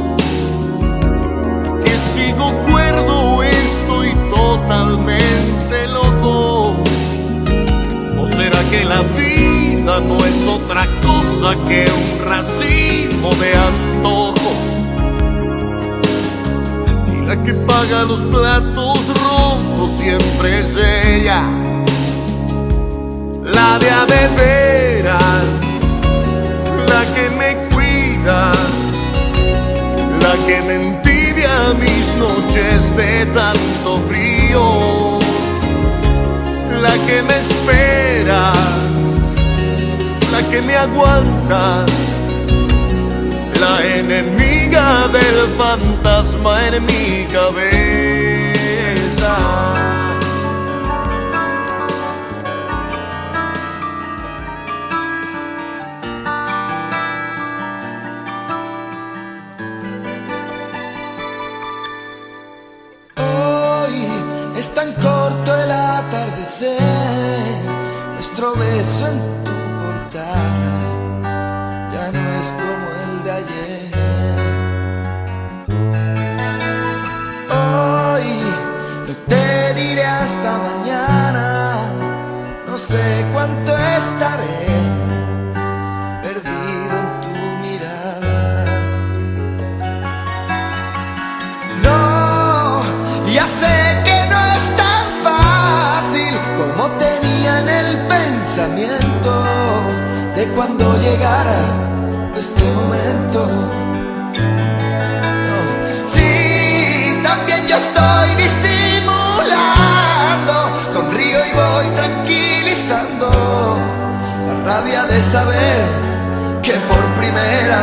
Que 1.85 1.99
sigo 1.99 2.47
cuerdo, 2.71 3.43
estoy 3.43 4.13
totalmente. 4.35 5.94
¿O 8.25 8.27
será 8.27 8.59
que 8.71 8.87
la 8.87 9.03
vida 9.03 10.01
no 10.01 10.17
es 10.25 10.49
otra 10.49 10.87
cosa 11.03 11.55
que 11.69 11.85
un 11.85 12.27
racimo 12.27 13.29
de 13.35 13.55
antojos? 13.55 14.65
Y 17.13 17.27
la 17.27 17.37
que 17.45 17.53
paga 17.53 18.05
los 18.05 18.23
platos 18.23 19.09
rotos 19.09 19.91
siempre 19.91 20.63
es 20.63 20.75
ella 20.75 21.43
la 23.45 23.79
de 23.79 23.91
a 23.91 24.07
veras, 24.07 25.45
la 26.89 27.05
que 27.15 27.29
me 27.29 27.57
cuida, 27.75 28.53
la 30.23 30.47
que 30.47 30.63
me 30.63 30.75
envidia 30.77 31.75
mis 31.79 32.15
noches 32.17 32.97
de 32.97 33.27
tanto 33.27 34.01
frío, 34.09 35.04
la 36.85 36.95
que 37.07 37.23
me 37.23 37.37
espera, 37.45 38.53
la 40.33 40.41
que 40.51 40.61
me 40.61 40.77
aguanta, 40.77 41.87
la 43.59 43.75
enemiga 43.99 45.09
del 45.09 45.39
fantasma 45.57 46.67
en 46.67 46.85
mi 46.85 47.25
cabeza. 47.33 48.14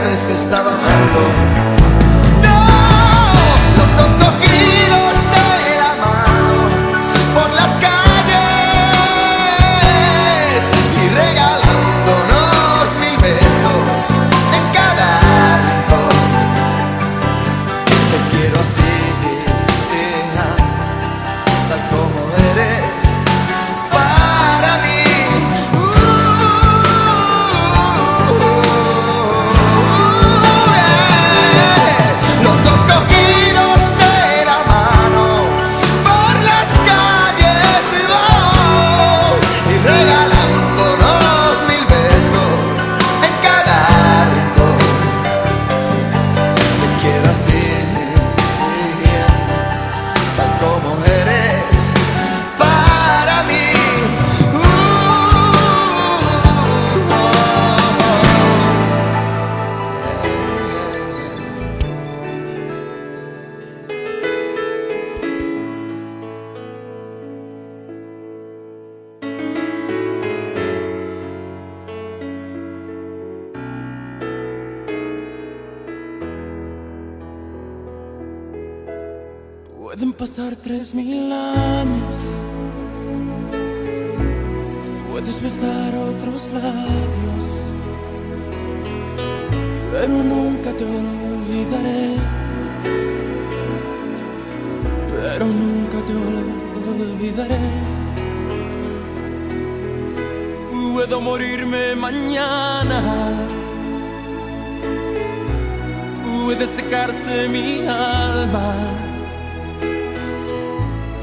Primera 0.01 0.15
vez 0.27 0.41
estaba 0.41 0.71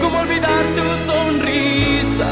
¿Cómo 0.00 0.18
olvidar 0.20 0.64
tu 0.76 0.86
sonrisa? 1.10 2.30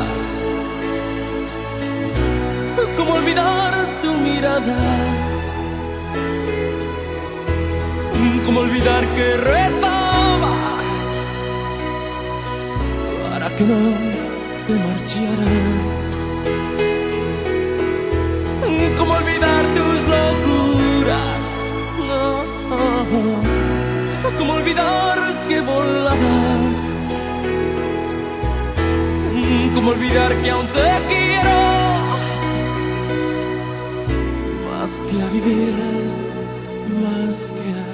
¿Cómo 2.96 3.14
olvidar 3.14 3.72
tu 4.03 4.12
mirada? 4.14 4.78
¿Cómo 8.44 8.61
olvidar 8.61 9.07
que 9.16 9.36
rezaba 9.36 10.55
para 13.30 13.49
que 13.57 13.64
no 13.64 13.80
te 14.66 14.72
marcharas? 14.72 15.94
¿Cómo 18.99 19.12
olvidar 19.14 19.64
tus 19.76 20.03
locuras? 20.14 21.46
No. 22.09 22.26
¿Cómo 24.38 24.53
olvidar 24.55 25.42
que 25.49 25.61
volabas? 25.61 26.97
¿Cómo 29.79 29.91
olvidar 29.93 30.35
que 30.43 30.51
aún 30.51 30.66
te 30.66 30.91
quiero? 31.07 31.57
Más 34.68 35.05
que 35.05 35.22
a 35.22 35.29
vivir, 35.29 35.76
más 37.01 37.53
que 37.53 37.68
a 37.79 37.88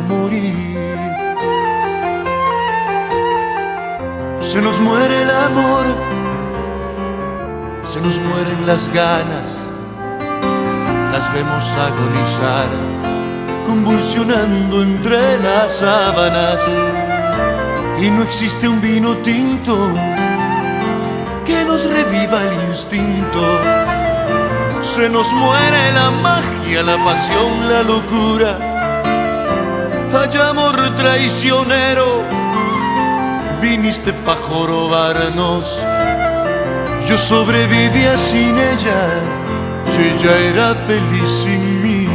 morir. 0.00 0.70
Se 4.42 4.60
nos 4.60 4.80
muere 4.80 5.22
el 5.22 5.30
amor, 5.30 5.84
se 7.84 8.00
nos 8.00 8.20
mueren 8.20 8.66
las 8.66 8.88
ganas, 8.88 9.58
las 11.12 11.32
vemos 11.32 11.64
agonizar, 11.74 12.66
convulsionando 13.66 14.82
entre 14.82 15.38
las 15.38 15.76
sábanas. 15.76 16.60
Y 18.00 18.10
no 18.10 18.22
existe 18.22 18.66
un 18.66 18.80
vino 18.80 19.16
tinto 19.18 19.76
que 21.44 21.64
nos 21.64 21.84
reviva 21.88 22.42
el 22.42 22.68
instinto. 22.70 23.40
Se 24.80 25.08
nos 25.08 25.32
muere 25.32 25.92
la 25.92 26.10
magia, 26.10 26.82
la 26.82 26.96
pasión, 27.04 27.68
la 27.68 27.82
locura. 27.82 28.69
Amor 30.48 30.76
traicionero, 30.96 32.24
viniste 33.60 34.12
pa' 34.12 34.36
jorobarnos. 34.36 35.80
Yo 37.06 37.16
sobrevivía 37.16 38.18
sin 38.18 38.58
ella, 38.58 39.02
y 39.86 40.08
ella 40.08 40.38
era 40.38 40.74
feliz 40.86 41.30
sin 41.30 41.82
mí. 41.82 42.08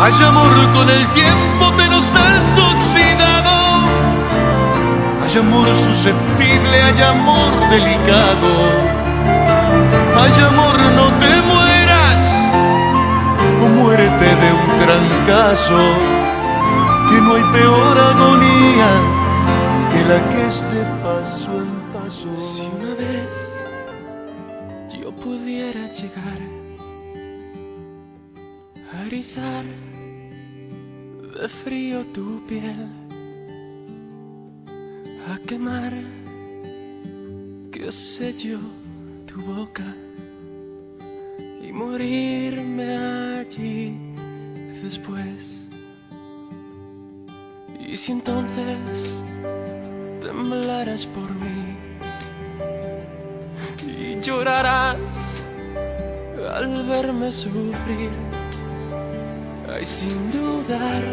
Hay 0.00 0.24
amor 0.24 0.54
con 0.72 0.88
el 0.88 1.06
tiempo, 1.12 1.72
pero 1.76 1.96
has 1.96 2.58
oxidado. 2.74 3.56
Hay 5.24 5.38
amor 5.38 5.68
susceptible, 5.74 6.82
hay 6.82 7.02
amor 7.02 7.52
delicado. 7.68 8.50
Hay 10.20 10.32
amor, 10.44 10.76
no 10.96 11.06
te 11.18 11.37
o 13.78 13.84
muérete 13.84 14.24
de 14.42 14.52
un 14.52 14.66
trancazo, 14.84 15.78
que 17.08 17.20
no 17.20 17.34
hay 17.34 17.42
peor 17.52 17.98
agonía 17.98 18.90
que 19.90 20.04
la 20.04 20.28
que 20.30 20.46
es 20.46 20.62
de 20.72 20.84
paso 21.02 21.50
en 21.62 21.92
paso. 21.92 22.28
Si 22.36 22.62
una 22.62 22.94
vez 22.94 23.28
yo 25.00 25.10
pudiera 25.12 25.92
llegar 25.92 26.38
a 28.92 29.06
erizar 29.06 29.64
de 31.40 31.48
frío 31.48 32.04
tu 32.06 32.44
piel, 32.46 32.88
a 35.32 35.38
quemar, 35.46 35.92
qué 37.70 37.90
sé 37.92 38.34
yo, 38.34 38.58
tu 39.26 39.40
boca 39.42 39.94
morirme 41.78 42.96
allí 43.38 43.96
después. 44.82 45.68
Y 47.78 47.96
si 47.96 48.12
entonces 48.12 49.22
temblarás 50.20 51.06
por 51.06 51.30
mí 51.44 51.60
y 53.86 54.20
llorarás 54.20 54.98
al 56.56 56.82
verme 56.88 57.30
sufrir. 57.30 58.10
Ay, 59.72 59.86
sin 59.86 60.32
dudar, 60.32 61.04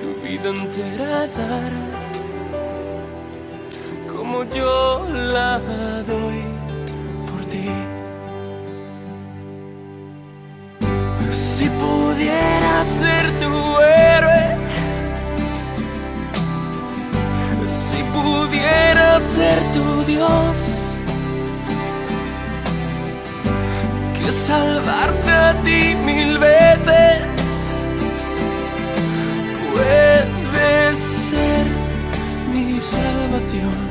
tu 0.00 0.08
vida 0.22 0.48
entera 0.50 1.26
dar, 1.28 1.72
como 4.12 4.44
yo 4.44 5.06
la 5.08 5.58
doy 6.06 6.42
por 7.30 7.44
ti. 7.46 7.87
Si 11.30 11.68
pudiera 11.68 12.84
ser 12.84 13.30
tu 13.40 13.80
héroe, 13.80 14.56
si 17.66 18.02
pudiera 18.14 19.20
ser 19.20 19.58
tu 19.72 20.04
Dios, 20.04 20.96
que 24.14 24.30
salvarte 24.30 25.30
a 25.30 25.54
ti 25.62 25.94
mil 26.04 26.38
veces 26.38 27.76
puede 29.72 30.94
ser 30.94 31.66
mi 32.52 32.80
salvación. 32.80 33.88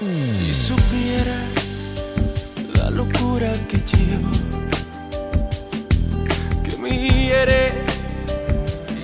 Si 0.00 0.52
supieras 0.52 1.61
locura 2.92 3.52
que 3.68 3.78
llevo, 3.78 4.30
que 6.62 6.76
me 6.76 6.90
hiere 6.90 7.72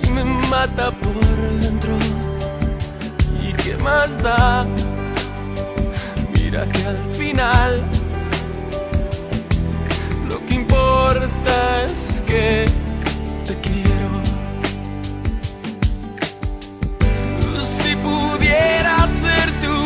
y 0.03 0.09
me 0.11 0.23
mata 0.23 0.91
por 0.91 1.13
dentro, 1.59 1.93
y 3.43 3.53
qué 3.53 3.75
más 3.83 4.21
da, 4.21 4.65
mira 6.33 6.65
que 6.71 6.85
al 6.85 6.97
final 7.17 7.83
lo 10.29 10.45
que 10.45 10.53
importa 10.53 11.83
es 11.85 12.21
que 12.27 12.65
te 13.45 13.55
quiero. 13.55 14.09
Si 17.81 17.95
pudiera 17.95 18.95
ser 19.23 19.47
tu 19.61 19.78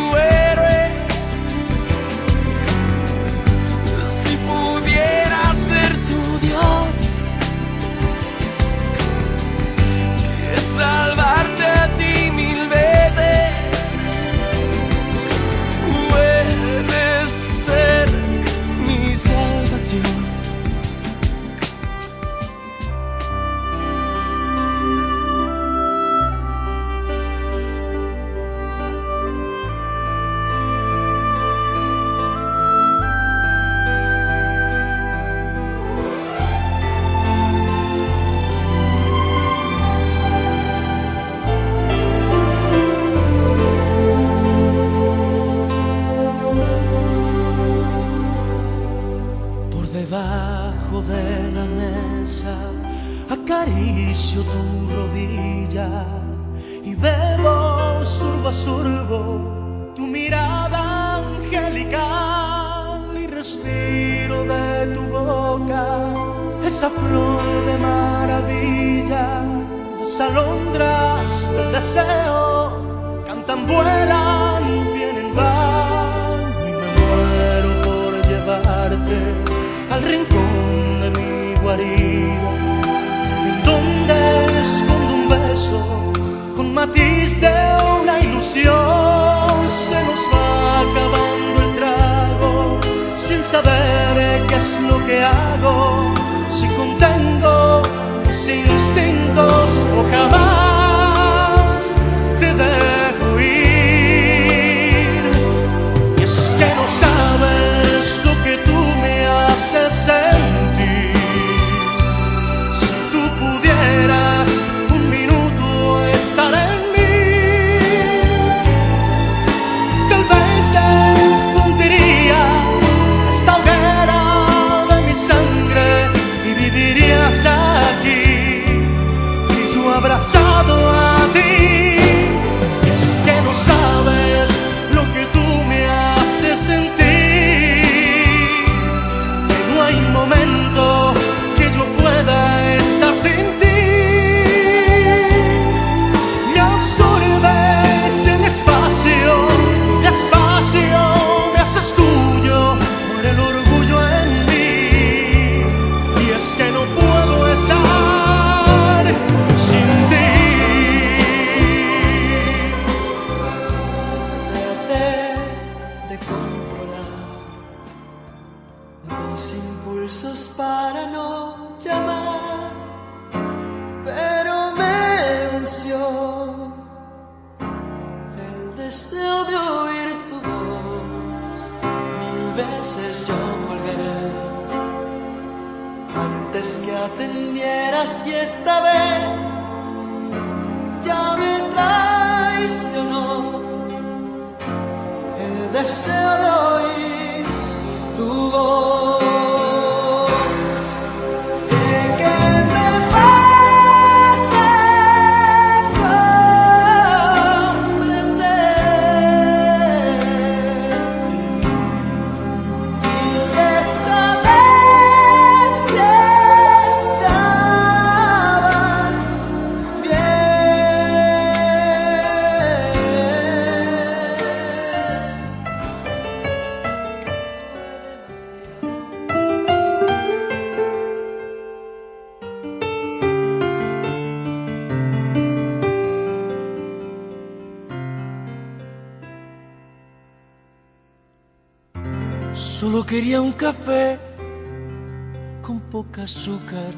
azúcar, 246.24 246.94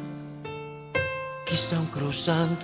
quizá 1.45 1.79
un 1.79 1.87
croissant. 1.87 2.59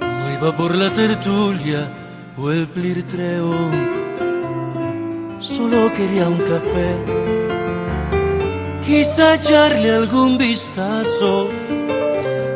No 0.00 0.32
iba 0.36 0.54
por 0.56 0.74
la 0.74 0.90
tertulia 0.90 1.88
o 2.36 2.50
el 2.50 2.66
flirtreo. 2.66 3.54
Solo 5.40 5.92
quería 5.94 6.28
un 6.28 6.38
café, 6.52 6.90
quizá 8.84 9.34
echarle 9.36 9.90
algún 9.92 10.36
vistazo 10.36 11.48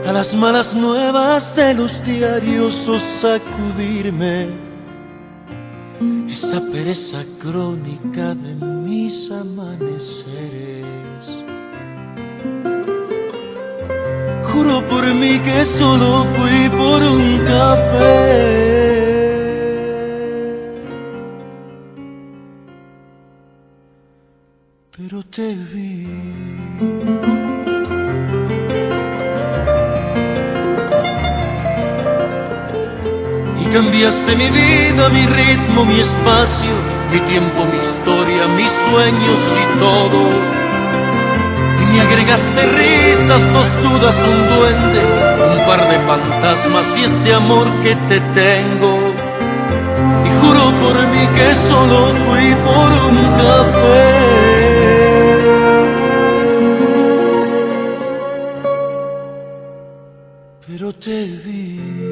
a 0.07 0.13
las 0.13 0.35
malas 0.37 0.75
nuevas 0.75 1.55
de 1.57 1.75
los 1.75 2.05
diarios 2.05 2.89
o 2.89 2.99
sacudirme 2.99 4.49
esa 6.29 6.61
pereza 6.73 7.23
crónica 7.41 8.35
de 8.35 8.55
mis 8.55 9.31
amaneceres. 9.31 10.42
Por 14.81 15.05
mí 15.15 15.39
que 15.39 15.65
solo 15.67 16.25
fui 16.35 16.69
por 16.71 17.03
un 17.03 17.39
café. 17.45 18.63
Pero 24.97 25.23
te 25.25 25.55
vi. 25.55 26.07
y 33.61 33.65
cambiaste 33.67 34.37
mi 34.37 34.51
vida, 34.51 35.09
mi 35.11 35.27
ritmo, 35.27 35.85
mi 35.85 36.01
espacio, 36.01 36.71
mi 37.13 37.21
tiempo, 37.21 37.67
mi 37.67 37.79
historia, 37.79 38.47
mis 38.49 38.71
sueños 38.71 39.57
y 39.63 39.79
todo. 39.79 40.62
Me 41.93 42.01
agregaste 42.01 42.63
risas, 42.79 43.43
dos 43.53 43.69
dudas, 43.83 44.17
un 44.25 44.49
duende, 44.49 45.01
un 45.53 45.67
par 45.67 45.87
de 45.91 45.99
fantasmas 46.07 46.97
y 46.97 47.05
este 47.05 47.35
amor 47.35 47.67
que 47.83 47.95
te 48.09 48.19
tengo. 48.33 48.99
Y 50.25 50.31
juro 50.41 50.65
por 50.83 50.97
mí 51.09 51.27
que 51.37 51.55
solo 51.55 52.15
fui 52.25 52.55
por 52.67 52.91
un 53.11 53.19
café. 53.43 54.33
Pero 60.67 60.93
te 60.95 61.27
vi. 61.45 62.12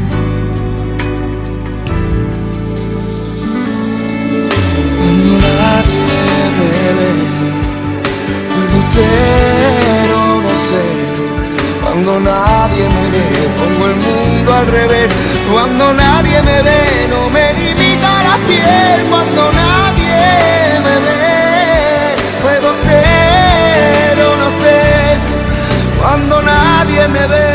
Puedo 8.91 9.07
ser 9.07 10.13
o 10.13 10.41
no 10.41 10.57
ser. 10.57 11.81
Cuando 11.83 12.19
nadie 12.19 12.89
me 12.89 13.09
ve, 13.09 13.49
pongo 13.57 13.85
el 13.87 13.95
mundo 13.95 14.53
al 14.53 14.67
revés. 14.67 15.11
Cuando 15.51 15.93
nadie 15.93 16.41
me 16.43 16.61
ve, 16.61 17.07
no 17.09 17.29
me 17.29 17.53
limita 17.53 18.23
la 18.23 18.37
piel. 18.47 19.05
Cuando 19.09 19.51
nadie 19.51 20.79
me 20.85 20.95
ve, 21.05 22.15
puedo 22.41 22.73
ser 22.75 24.17
no 24.17 24.49
ser. 24.63 25.19
Cuando 25.99 26.41
nadie 26.41 27.07
me 27.07 27.27
ve. 27.27 27.50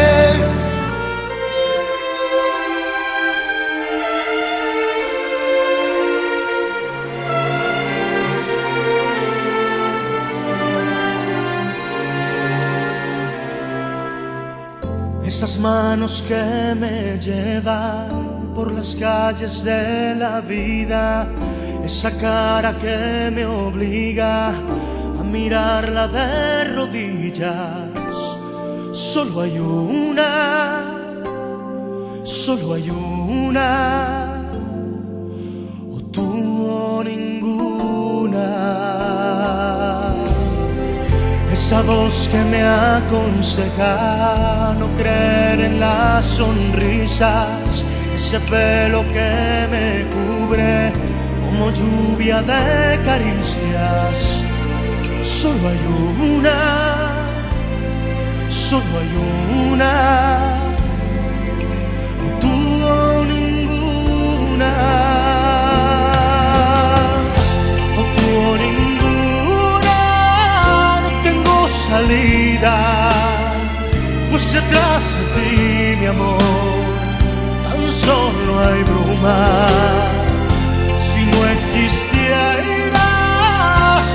Esas 15.37 15.59
manos 15.59 16.25
que 16.27 16.75
me 16.81 17.19
llevan 17.19 18.55
por 18.55 18.73
las 18.73 18.97
calles 18.97 19.63
de 19.65 20.15
la 20.15 20.41
vida, 20.41 21.29
esa 21.85 22.11
cara 22.17 22.73
que 22.79 23.31
me 23.31 23.45
obliga 23.45 24.49
a 24.49 25.23
mirarla 25.23 26.09
de 26.09 26.65
rodillas. 26.75 28.17
Solo 28.93 29.43
hay 29.43 29.59
una, 29.59 30.87
solo 32.25 32.73
hay 32.73 32.89
una, 32.89 34.26
Esa 41.67 41.83
voz 41.83 42.29
que 42.31 42.39
me 42.45 42.63
aconseja 42.63 43.93
no 44.79 44.87
creer 44.97 45.59
en 45.63 45.81
las 45.81 46.25
sonrisas, 46.25 47.83
ese 48.15 48.39
pelo 48.39 49.03
que 49.09 49.67
me 49.73 50.07
cubre 50.15 50.93
como 51.41 51.73
lluvia 51.73 52.41
de 52.43 53.03
caricias. 53.05 54.41
Solo 55.23 55.69
hay 55.71 55.81
una, 56.39 56.59
solo 58.49 58.93
hay 59.01 59.11
una, 59.73 59.93
o 62.27 62.29
tú 62.39 62.55
o 62.87 63.25
ninguna, 63.25 64.71
o 67.99 68.03
tú 68.15 68.27
o 68.53 68.57
ninguna 68.57 68.76
salida, 71.97 72.77
pues 74.31 74.53
detrás 74.53 75.03
de 75.17 75.23
ti, 75.35 75.97
mi 76.01 76.07
amor, 76.07 76.39
tan 77.65 77.83
solo 77.91 78.51
hay 78.67 78.83
bruma. 78.91 79.39
Si 80.99 81.21
no 81.33 81.39
existieras, 81.57 82.57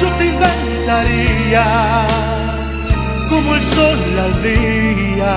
yo 0.02 0.08
te 0.18 0.26
inventaría 0.34 1.66
como 3.30 3.56
el 3.56 3.64
sol 3.76 4.02
al 4.26 4.36
día, 4.44 5.36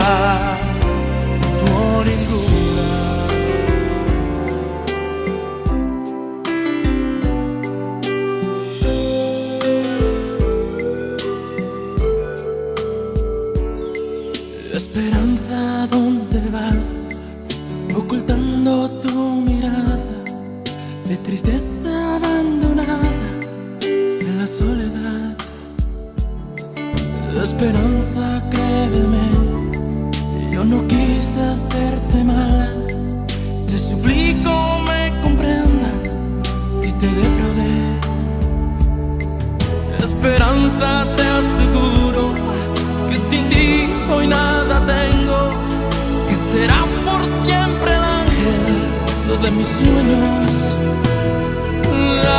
serás 46.55 46.91
por 47.07 47.21
siempre 47.45 47.91
el 47.99 48.05
ángel 48.23 49.43
de 49.43 49.51
mis 49.51 49.69
sueños. 49.69 50.77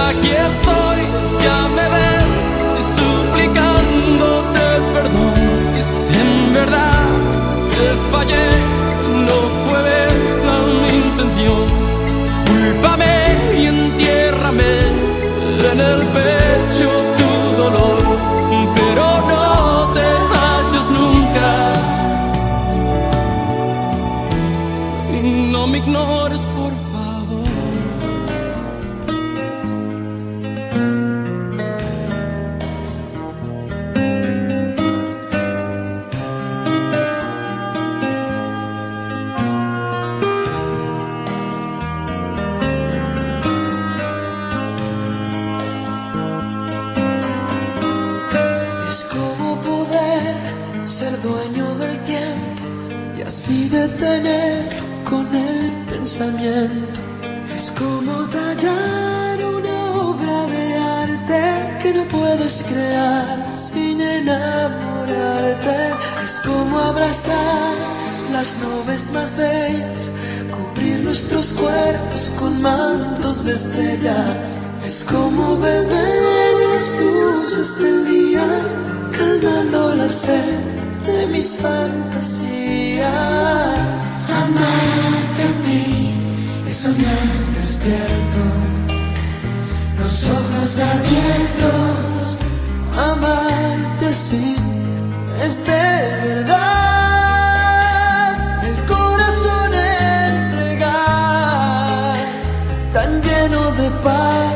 Aquí 0.08 0.32
estoy, 0.52 1.00
ya 1.46 1.60
me 1.78 1.86
ves, 1.96 2.36
suplicándote 2.98 4.66
perdón. 4.96 5.40
Y 5.78 5.82
si 5.82 6.14
en 6.26 6.54
verdad 6.54 7.08
te 7.76 7.88
fallé, 8.12 8.48
no 9.28 9.38
fue 9.64 9.80
esa 10.26 10.56
mi 10.82 10.92
intención. 11.06 11.66
Cúlpame 12.48 13.16
y 13.60 13.66
entiérrame 13.76 14.74
en 15.72 15.80
el 15.92 16.02
pecho 16.16 17.15
ignores, 25.76 26.46
Es 56.18 57.72
como 57.72 58.24
tallar 58.30 59.38
una 59.44 59.96
obra 59.96 60.48
de 60.48 60.76
arte 60.78 61.78
que 61.84 61.94
no 61.94 62.06
puedes 62.06 62.64
crear 62.64 63.54
sin 63.54 64.00
enamorarte. 64.00 65.94
Es 66.24 66.40
como 66.40 66.80
abrazar 66.80 67.76
las 68.32 68.56
nubes 68.60 69.12
más 69.12 69.36
bellas, 69.36 70.10
cubrir 70.56 71.00
nuestros 71.02 71.52
cuerpos 71.52 72.32
con 72.40 72.62
mantos 72.62 73.44
de 73.44 73.52
estrellas. 73.52 74.58
Es 74.86 75.04
como 75.04 75.58
beber 75.58 76.56
las 76.74 76.98
luces 76.98 77.78
del 77.78 78.06
día, 78.06 78.48
calmando 79.12 79.96
la 79.96 80.08
sed 80.08 80.60
de 81.06 81.28
mis 81.28 81.58
fantasías. 81.58 83.04
Amarte 84.32 84.76
a 84.96 84.96
ti 84.96 85.15
es 85.15 85.15
soñar 86.86 87.28
despierto, 87.58 88.44
los 90.00 90.16
ojos 90.30 90.72
abiertos. 90.94 92.38
Amarte 93.12 94.06
así 94.12 94.56
es 95.44 95.66
de 95.66 95.86
verdad, 96.26 96.68
el 98.70 98.78
corazón 98.86 99.72
entregar, 100.34 100.98
tan 102.94 103.12
lleno 103.24 103.62
de 103.82 103.90
paz. 104.06 104.52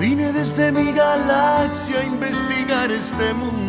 vine 0.00 0.32
desde 0.32 0.72
mi 0.72 0.92
galaxia 0.92 2.00
a 2.00 2.04
investigar 2.04 2.90
este 2.90 3.32
mundo. 3.32 3.63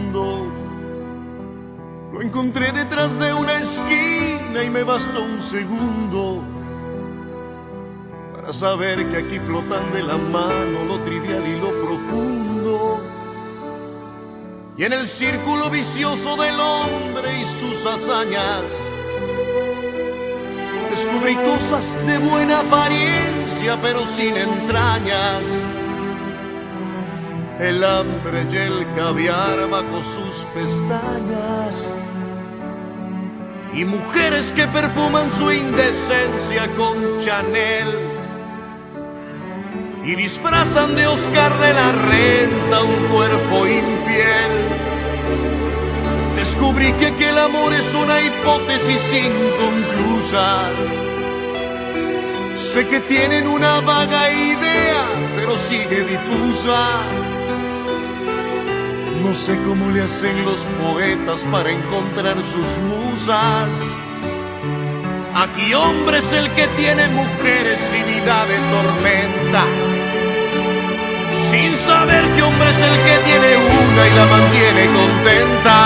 Encontré 2.35 2.69
detrás 2.73 3.17
de 3.17 3.33
una 3.33 3.61
esquina 3.61 4.61
y 4.61 4.69
me 4.69 4.83
bastó 4.83 5.23
un 5.23 5.41
segundo 5.41 6.43
para 8.35 8.51
saber 8.51 9.09
que 9.09 9.17
aquí 9.19 9.39
flotan 9.39 9.93
de 9.93 10.03
la 10.03 10.17
mano 10.17 10.83
lo 10.85 10.99
trivial 11.05 11.47
y 11.47 11.57
lo 11.61 11.69
profundo. 11.69 13.01
Y 14.75 14.83
en 14.83 14.91
el 14.91 15.07
círculo 15.07 15.69
vicioso 15.69 16.35
del 16.35 16.59
hombre 16.59 17.39
y 17.41 17.45
sus 17.45 17.85
hazañas, 17.85 18.65
descubrí 20.89 21.35
cosas 21.35 21.97
de 22.05 22.17
buena 22.17 22.59
apariencia 22.59 23.79
pero 23.81 24.05
sin 24.05 24.35
entrañas. 24.35 25.41
El 27.61 27.81
hambre 27.81 28.45
y 28.51 28.57
el 28.57 28.85
caviar 28.93 29.69
bajo 29.69 30.03
sus 30.03 30.45
pestañas. 30.53 31.95
Y 33.75 33.83
mujeres 33.83 34.53
que 34.53 34.65
perfuman 34.67 35.29
su 35.29 35.51
indecencia 35.51 36.65
con 36.77 37.19
Chanel. 37.19 37.89
Y 40.05 40.15
disfrazan 40.15 40.95
de 40.95 41.05
Oscar 41.07 41.53
de 41.59 41.73
la 41.73 41.91
Renta 41.91 42.83
un 42.83 43.07
cuerpo 43.13 43.67
infiel. 43.67 44.53
Descubrí 46.37 46.93
que 46.93 47.07
aquel 47.07 47.37
amor 47.37 47.73
es 47.73 47.93
una 47.93 48.21
hipótesis 48.21 49.13
inconclusa. 49.13 50.69
Sé 52.55 52.87
que 52.87 53.01
tienen 53.01 53.45
una 53.45 53.81
vaga 53.81 54.31
idea, 54.31 55.03
pero 55.35 55.57
sigue 55.57 56.05
difusa. 56.05 57.01
No 59.25 59.33
sé 59.33 59.57
cómo 59.65 59.89
le 59.89 60.03
hacen 60.03 60.45
los 60.45 60.67
poetas 60.79 61.45
para 61.51 61.71
encontrar 61.71 62.37
sus 62.45 62.77
musas. 62.77 63.69
Aquí 65.33 65.73
hombre 65.73 66.19
es 66.19 66.31
el 66.31 66.47
que 66.51 66.67
tiene 66.77 67.07
mujeres 67.07 67.91
y 67.91 68.03
vida 68.03 68.45
de 68.45 68.57
tormenta. 68.71 69.63
Sin 71.41 71.75
saber 71.75 72.23
que 72.35 72.43
hombre 72.43 72.69
es 72.69 72.81
el 72.81 72.97
que 73.03 73.17
tiene 73.25 73.57
una 73.57 74.07
y 74.07 74.11
la 74.11 74.25
mantiene 74.25 74.85
contenta. 74.93 75.77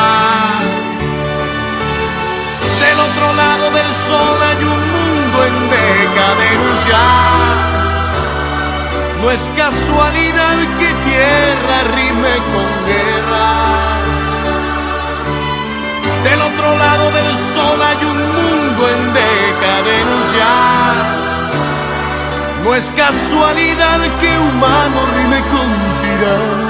Del 2.81 2.99
otro 2.99 3.33
lado 3.35 3.71
del 3.71 3.95
sol 3.95 4.37
hay 4.49 4.63
un 4.65 4.81
mundo 4.97 5.45
en 5.45 5.55
decadencia. 5.79 6.99
No 9.21 9.31
es 9.31 9.49
casualidad 9.55 10.57
que 10.79 11.08
tierra 11.19 11.77
rime 11.95 12.33
con 12.51 12.69
guerra. 12.89 13.49
Del 16.23 16.41
otro 16.41 16.77
lado 16.77 17.11
del 17.11 17.35
sol 17.35 17.79
hay 17.89 18.01
un 18.13 18.19
mundo 18.37 18.81
en 18.93 19.01
decadencia. 19.23 20.51
No 22.63 22.75
es 22.75 22.91
casualidad 22.95 23.99
que 24.21 24.31
humano 24.47 24.99
rime 25.17 25.39
con 25.53 25.69
tirano. 26.01 26.68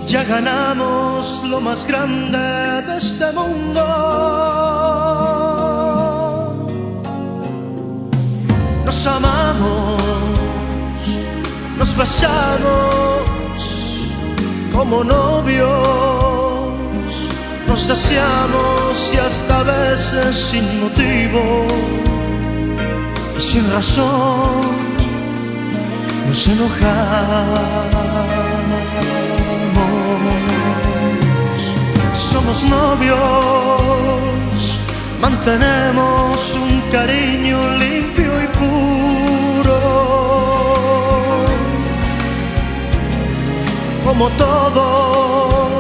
ya 0.05 0.25
ganamos 0.25 1.41
lo 1.45 1.61
más 1.61 1.85
grande 1.85 2.37
de 2.87 2.97
este 2.97 3.31
mundo. 3.31 3.83
Nos 8.85 9.07
amamos, 9.07 10.01
nos 11.77 11.95
besamos 11.95 13.13
como 14.73 15.03
novios 15.03 16.03
nos 17.73 17.87
deseamos 17.87 19.13
y 19.15 19.17
hasta 19.17 19.61
a 19.61 19.63
veces 19.63 20.35
sin 20.35 20.81
motivo 20.81 21.65
y 23.37 23.41
sin 23.41 23.71
razón 23.71 24.82
nos 26.27 26.47
enojamos. 26.47 27.63
Somos 32.13 32.63
novios, 32.65 33.19
mantenemos 35.21 36.53
un 36.55 36.81
cariño 36.91 37.77
limpio 37.77 38.31
y 38.43 38.47
puro. 38.47 38.83
como 44.03 44.29
todos 44.31 45.73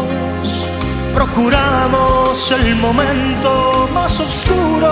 procuramos 1.13 2.51
el 2.51 2.75
momento 2.77 3.87
más 3.93 4.19
oscuro. 4.19 4.91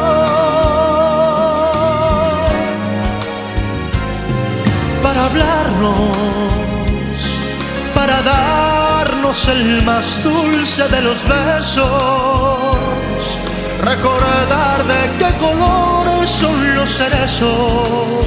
Para 5.12 5.26
hablarnos, 5.26 6.16
para 7.94 8.22
darnos 8.22 9.46
el 9.50 9.84
más 9.84 10.24
dulce 10.24 10.88
de 10.88 11.02
los 11.02 11.28
besos, 11.28 12.78
recordar 13.82 14.86
de 14.88 15.18
qué 15.20 15.38
colores 15.38 16.30
son 16.30 16.76
los 16.76 16.90
cerezos 16.90 18.26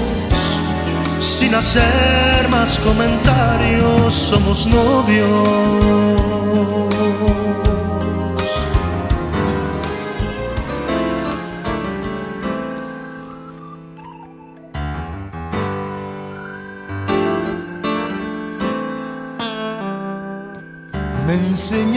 sin 1.20 1.54
hacer 1.54 2.50
más 2.50 2.78
comentarios, 2.80 4.14
somos 4.14 4.66
novios. 4.66 5.54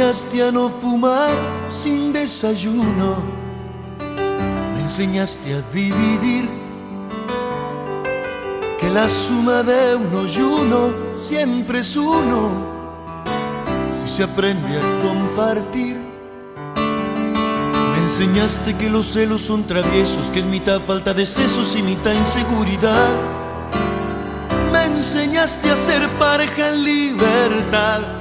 Enseñaste 0.07 0.41
a 0.41 0.51
no 0.53 0.69
fumar 0.69 1.35
sin 1.67 2.13
desayuno. 2.13 3.17
Me 3.99 4.81
enseñaste 4.81 5.55
a 5.55 5.61
dividir. 5.73 6.49
Que 8.79 8.89
la 8.89 9.09
suma 9.09 9.63
de 9.63 9.95
uno 9.95 10.25
y 10.25 10.39
uno 10.39 10.93
siempre 11.17 11.79
es 11.79 11.97
uno. 11.97 12.51
Si 13.91 14.07
se 14.07 14.23
aprende 14.23 14.77
a 14.77 15.01
compartir. 15.01 15.97
Me 17.91 17.97
enseñaste 18.03 18.77
que 18.77 18.89
los 18.89 19.11
celos 19.11 19.41
son 19.41 19.65
traviesos, 19.65 20.29
que 20.29 20.39
es 20.39 20.45
mitad 20.45 20.79
falta 20.87 21.13
de 21.13 21.25
sesos 21.25 21.75
y 21.75 21.83
mitad 21.83 22.13
inseguridad. 22.13 23.13
Me 24.71 24.85
enseñaste 24.85 25.69
a 25.69 25.75
ser 25.75 26.07
pareja 26.11 26.69
en 26.69 26.83
libertad. 26.85 28.16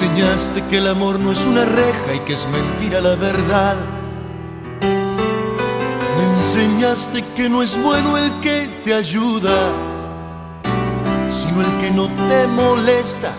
Me 0.00 0.06
enseñaste 0.06 0.62
que 0.70 0.78
el 0.78 0.88
amor 0.88 1.20
no 1.20 1.30
es 1.30 1.44
una 1.44 1.66
reja 1.66 2.14
y 2.14 2.20
que 2.20 2.32
es 2.32 2.48
mentira 2.48 3.02
la 3.02 3.16
verdad. 3.16 3.76
Me 4.80 6.38
enseñaste 6.38 7.22
que 7.36 7.50
no 7.50 7.62
es 7.62 7.78
bueno 7.82 8.16
el 8.16 8.32
que 8.40 8.80
te 8.82 8.94
ayuda, 8.94 9.54
sino 11.30 11.60
el 11.60 11.78
que 11.82 11.90
no 11.90 12.08
te 12.28 12.46
molesta. 12.46 13.30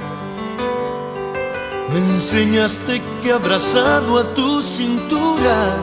Me 1.92 1.98
enseñaste 1.98 3.02
que 3.24 3.32
abrazado 3.32 4.20
a 4.20 4.34
tu 4.36 4.62
cintura, 4.62 5.78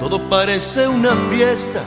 todo 0.00 0.28
parece 0.28 0.86
una 0.86 1.12
fiesta. 1.30 1.82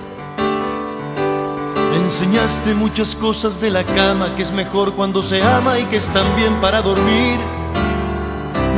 Enseñaste 2.08 2.74
muchas 2.74 3.18
cosas 3.18 3.60
de 3.60 3.70
la 3.70 3.84
cama, 3.84 4.34
que 4.34 4.44
es 4.44 4.54
mejor 4.54 4.94
cuando 4.94 5.22
se 5.22 5.44
ama 5.44 5.78
y 5.78 5.84
que 5.88 5.98
están 5.98 6.26
bien 6.38 6.56
para 6.62 6.82
dormir. 6.82 7.38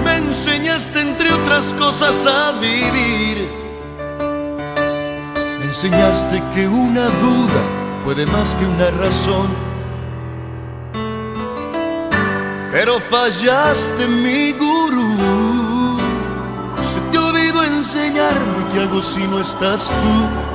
Me 0.04 0.18
enseñaste 0.18 1.00
entre 1.00 1.32
otras 1.32 1.72
cosas 1.76 2.26
a 2.26 2.54
vivir. 2.54 3.48
Me 5.60 5.66
enseñaste 5.66 6.42
que 6.56 6.68
una 6.68 7.04
duda 7.04 7.62
puede 8.04 8.26
más 8.26 8.56
que 8.56 8.66
una 8.66 8.90
razón. 8.90 9.48
Pero 12.72 13.00
fallaste 13.00 14.08
mi 14.08 14.54
gurú. 14.54 16.00
Se 16.82 17.00
te 17.12 17.18
olvidó 17.20 17.64
enseñarme 17.64 18.74
qué 18.74 18.80
hago 18.80 19.04
si 19.04 19.22
no 19.28 19.40
estás 19.40 19.90
tú. 19.90 20.49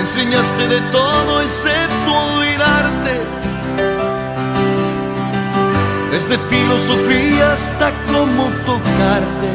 Enseñaste 0.00 0.66
de 0.66 0.80
todo 0.92 1.42
excepto 1.42 2.10
olvidarte. 2.10 3.20
Desde 6.10 6.38
filosofía 6.48 7.52
hasta 7.52 7.92
cómo 8.10 8.44
tocarte. 8.64 9.50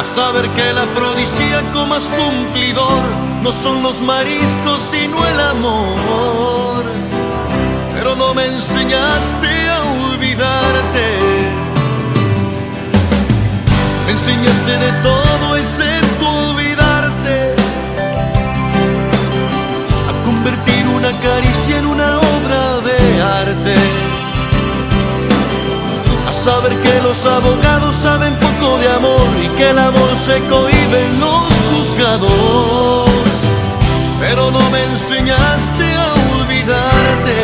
A 0.00 0.04
saber 0.14 0.48
que 0.48 0.70
el 0.70 0.78
afrodisíaco 0.78 1.84
más 1.84 2.04
cumplidor 2.04 3.02
no 3.42 3.52
son 3.52 3.82
los 3.82 4.00
mariscos 4.00 4.80
sino 4.90 5.16
el 5.26 5.40
amor. 5.40 6.84
Pero 7.92 8.16
no 8.16 8.32
me 8.32 8.46
enseñaste 8.46 9.68
a 9.68 9.82
olvidarte. 10.08 11.06
Enseñaste 14.08 14.72
de 14.78 14.92
todo 15.02 15.56
excepto 15.58 15.83
una 21.04 21.20
caricia 21.20 21.82
una 21.82 22.18
obra 22.18 22.80
de 22.80 23.22
arte. 23.22 23.74
A 26.28 26.32
saber 26.32 26.74
que 26.80 27.02
los 27.02 27.26
abogados 27.26 27.94
saben 27.96 28.34
poco 28.36 28.78
de 28.78 28.88
amor 28.90 29.28
y 29.42 29.48
que 29.56 29.70
el 29.70 29.78
amor 29.78 30.16
se 30.16 30.38
cohibe 30.48 30.98
en 31.06 31.20
los 31.20 31.52
juzgados. 31.70 33.10
Pero 34.20 34.50
no 34.50 34.70
me 34.70 34.84
enseñaste 34.84 35.86
a 35.94 36.06
olvidarte. 36.38 37.36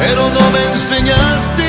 Pero 0.00 0.22
no 0.30 0.50
me 0.50 0.72
enseñaste 0.72 1.63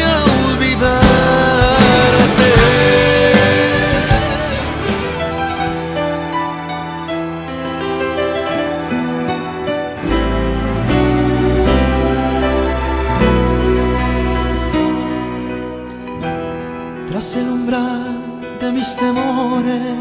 temores, 18.96 19.96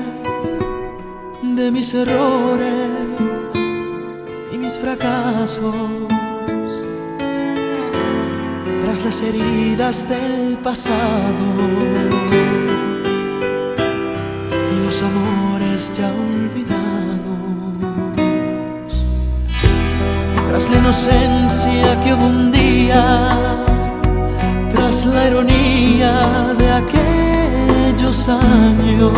de 1.42 1.70
mis 1.70 1.94
errores 1.94 2.90
y 4.52 4.58
mis 4.58 4.78
fracasos, 4.78 5.74
tras 8.82 9.04
las 9.04 9.20
heridas 9.20 10.08
del 10.08 10.56
pasado 10.58 11.46
y 14.72 14.84
los 14.84 15.02
amores 15.02 15.92
ya 15.96 16.10
olvidados, 16.12 16.84
tras 20.48 20.70
la 20.70 20.76
inocencia 20.78 22.00
que 22.02 22.14
hubo 22.14 22.26
un 22.26 22.52
día 22.52 23.28
tras 24.74 25.06
la 25.06 25.28
ironía 25.28 26.54
de 26.58 26.72
años. 28.04 29.12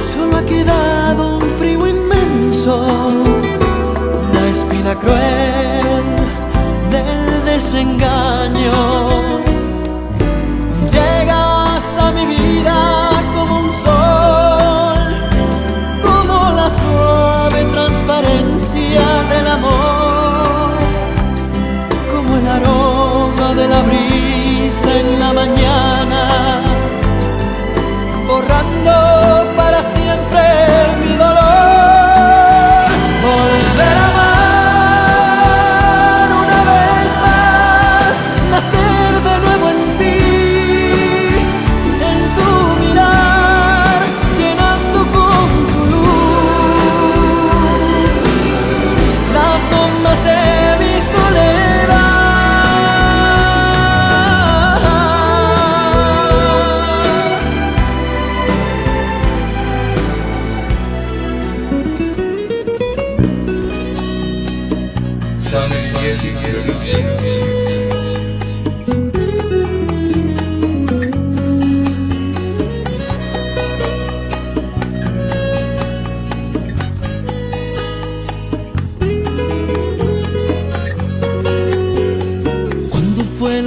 Solo 0.00 0.38
ha 0.38 0.42
quedado 0.46 1.36
un 1.36 1.42
frío 1.58 1.86
inmenso, 1.86 2.86
la 4.32 4.46
espina 4.48 4.94
cruel 4.94 6.04
del 6.90 7.44
desengaño. 7.44 8.72
Llegas 10.90 11.84
a 11.98 12.10
mi 12.10 12.24
vida 12.26 13.01
en 25.00 25.18
la 25.18 25.32
mañana, 25.32 26.01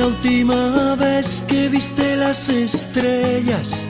la 0.06 0.12
última 0.12 0.96
vez 0.96 1.44
que 1.48 1.68
viste 1.68 2.16
las 2.16 2.50
estrellas? 2.50 3.88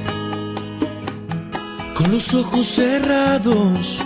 Con 1.93 2.09
los 2.11 2.33
ojos 2.33 2.67
cerrados 2.67 3.99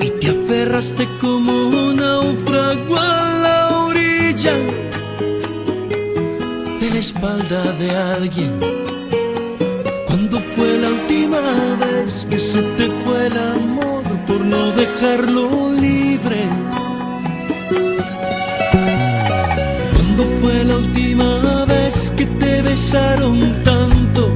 y 0.00 0.10
te 0.20 0.28
aferraste 0.28 1.06
como 1.20 1.52
un 1.68 1.96
náufrago 1.96 2.96
a 2.96 3.30
la 3.44 3.78
orilla 3.86 4.54
de 6.80 6.90
la 6.90 6.98
espalda 6.98 7.62
de 7.80 7.90
alguien. 8.16 8.52
¿Cuándo 10.06 10.38
fue 10.54 10.78
la 10.78 10.88
última 10.88 11.40
vez 11.84 12.26
que 12.28 12.38
se 12.38 12.60
te 12.76 12.88
fue 13.04 13.26
el 13.28 13.38
amor 13.54 14.02
por 14.26 14.40
no 14.40 14.70
dejarlo 14.72 15.72
libre? 15.72 16.65
Te 22.38 22.62
besaron 22.62 23.62
tanto 23.62 24.30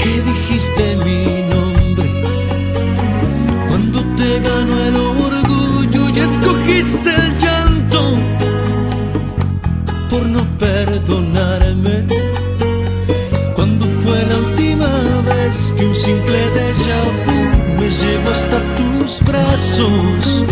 que 0.00 0.20
dijiste 0.30 0.96
mi 1.04 1.20
nombre? 1.52 2.22
Cuando 3.68 3.98
te 4.16 4.40
ganó 4.40 4.76
el 4.88 4.96
orgullo 4.96 6.08
y 6.14 6.18
escogiste 6.20 7.10
el 7.14 7.38
llanto 7.38 8.00
por 10.10 10.22
no 10.26 10.42
perdonarme. 10.58 12.06
¿Cuándo 13.54 13.86
fue 14.02 14.18
la 14.30 14.36
última 14.48 14.90
vez 15.30 15.72
que 15.76 15.86
un 15.86 15.94
simple 15.94 16.38
déjà 16.58 16.98
vu 17.24 17.80
me 17.80 17.88
llevó 17.90 18.30
hasta 18.30 18.58
tus 18.76 19.22
brazos? 19.22 20.44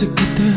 Desde 0.00 0.49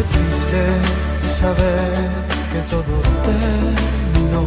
Qué 0.00 0.06
triste 0.06 0.62
es 1.26 1.32
saber 1.34 1.92
que 2.50 2.60
todo 2.70 2.94
terminó. 3.22 4.44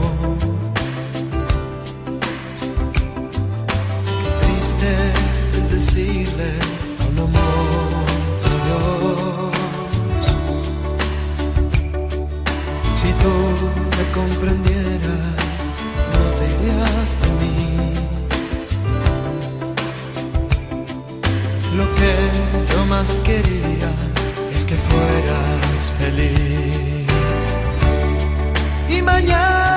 Qué 4.20 4.30
triste 4.42 4.90
es 5.60 5.70
decirle 5.70 6.50
a 7.00 7.04
un 7.12 7.18
amor 7.20 7.92
adiós. 8.52 9.54
Si 13.00 13.10
tú 13.22 13.34
me 13.98 14.06
comprendieras, 14.12 15.62
no 16.14 16.24
te 16.38 16.44
irías 16.56 17.10
de 17.22 17.30
mí. 17.40 17.62
Lo 21.78 21.86
que 21.94 22.14
yo 22.74 22.80
más 22.88 23.10
quería 23.24 24.13
que 24.74 24.80
fueras 24.80 25.94
feliz. 26.00 27.06
Y 28.90 29.02
mañana, 29.02 29.73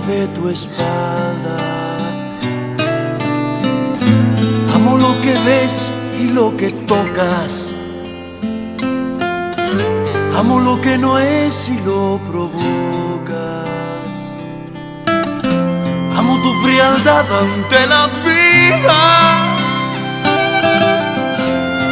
de 0.00 0.28
tu 0.28 0.48
espalda. 0.48 1.56
Amo 4.74 4.98
lo 4.98 5.20
que 5.22 5.32
ves 5.46 5.90
y 6.20 6.28
lo 6.28 6.54
que 6.56 6.70
tocas. 6.70 7.72
Amo 10.36 10.60
lo 10.60 10.80
que 10.80 10.98
no 10.98 11.18
es 11.18 11.70
y 11.70 11.80
lo 11.80 12.20
provocas. 12.30 13.66
Amo 16.18 16.42
tu 16.42 16.52
frialdad 16.62 17.24
ante 17.42 17.86
la 17.86 18.06
vida. 18.26 18.98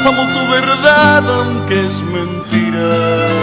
Amo 0.09 0.23
tu 0.35 0.53
verdad 0.53 1.25
aunque 1.39 1.87
es 1.87 2.03
mentira. 2.03 3.34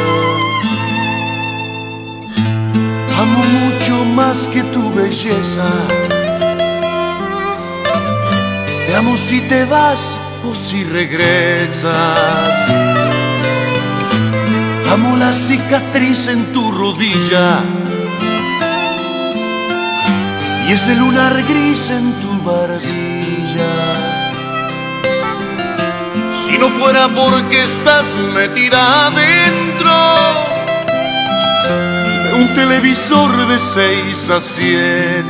Amo 3.31 3.43
mucho 3.45 4.03
más 4.03 4.49
que 4.49 4.61
tu 4.61 4.91
belleza. 4.91 5.69
Te 8.85 8.93
amo 8.93 9.15
si 9.15 9.39
te 9.39 9.63
vas 9.63 10.19
o 10.43 10.53
si 10.53 10.83
regresas. 10.83 11.95
Amo 14.91 15.15
la 15.15 15.31
cicatriz 15.31 16.27
en 16.27 16.51
tu 16.51 16.73
rodilla 16.73 17.59
y 20.67 20.73
ese 20.73 20.93
lunar 20.95 21.41
gris 21.43 21.89
en 21.89 22.11
tu 22.19 22.31
barbilla. 22.43 23.73
Si 26.33 26.57
no 26.57 26.67
fuera 26.71 27.07
porque 27.07 27.63
estás 27.63 28.13
metida 28.35 29.07
adentro 29.07 29.91
de 30.35 30.51
un 32.41 32.55
televisor 32.55 33.47
de 33.47 33.59
6 33.59 34.30
a 34.31 34.41
7, 34.41 35.23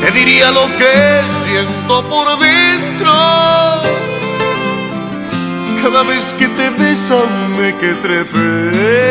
te 0.00 0.10
diría 0.12 0.50
lo 0.50 0.66
que 0.78 1.22
siento 1.44 2.02
por 2.08 2.26
dentro. 2.38 3.12
Cada 5.82 6.02
vez 6.04 6.32
que 6.38 6.48
te 6.48 6.70
besame 6.70 7.76
que 7.80 7.94
trepé. 8.04 9.02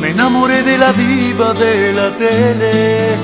Me 0.00 0.10
enamoré 0.10 0.62
de 0.62 0.78
la 0.78 0.92
diva 0.92 1.52
de 1.52 1.92
la 1.92 2.16
tele. 2.16 3.16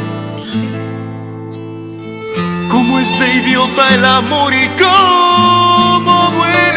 Cómo 2.68 2.98
es 2.98 3.18
de 3.18 3.34
idiota 3.36 3.94
el 3.94 4.04
amor 4.04 4.52
y 4.52 4.68
cómo 4.82 6.30
duele. 6.36 6.71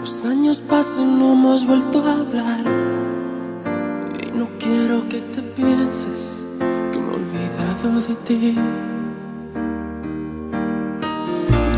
Los 0.00 0.24
años 0.24 0.60
pasan, 0.60 1.18
no 1.18 1.32
hemos 1.32 1.66
vuelto 1.66 1.98
a 2.06 2.12
hablar. 2.12 2.60
Y 4.22 4.38
no 4.38 4.48
quiero 4.60 5.08
que 5.08 5.20
te 5.20 5.42
pienses 5.42 6.44
que 6.92 6.98
me 7.00 7.10
he 7.10 7.16
olvidado 7.16 8.00
de 8.06 8.14
ti. 8.26 8.54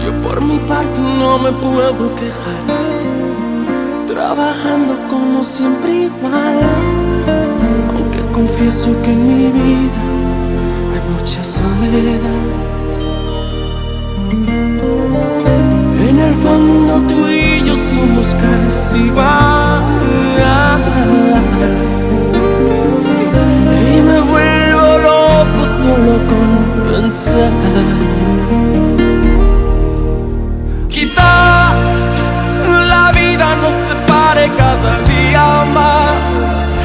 Yo 0.04 0.20
por 0.20 0.42
mi 0.42 0.58
parte 0.58 1.00
no 1.00 1.38
me 1.38 1.52
puedo 1.52 2.14
quejar. 2.16 2.64
Trabajando 4.06 4.98
como 5.08 5.42
siempre 5.42 6.02
igual. 6.02 6.60
Aunque 7.94 8.20
confieso 8.32 8.90
que 9.02 9.12
en 9.12 9.26
mi 9.26 9.52
vida 9.52 10.02
hay 10.92 11.00
mucha 11.14 11.42
soledad. 11.42 12.65
Fondo 16.42 17.02
tú 17.08 17.28
y 17.28 17.64
yo 17.64 17.74
somos 17.94 18.34
casi 18.34 18.98
igual. 18.98 19.82
Y 23.92 24.00
me 24.08 24.20
vuelvo 24.20 24.98
loco 25.08 25.62
solo 25.82 26.14
con 26.30 26.50
pensar. 26.90 27.52
Quizás 30.88 31.74
la 32.94 33.12
vida 33.12 33.46
nos 33.62 33.74
separe 33.88 34.50
cada 34.56 34.92
día 35.12 35.64
más. 35.74 36.78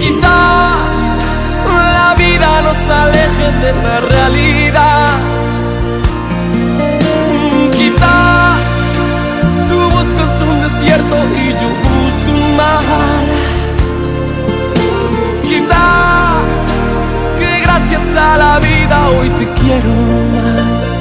Quizás 0.00 1.22
la 1.98 2.14
vida 2.16 2.62
nos 2.62 2.80
aleje 3.02 3.48
de 3.62 3.72
la 3.82 4.00
realidad 4.00 4.65
y 11.14 11.52
yo 11.60 11.68
busco 11.68 12.30
un 12.30 12.56
mar. 12.56 12.82
Quizás 15.42 16.44
que 17.38 17.60
gracias 17.60 18.16
a 18.16 18.36
la 18.36 18.58
vida 18.58 19.08
hoy 19.08 19.28
te 19.30 19.60
quiero 19.60 19.92
más. 20.34 20.95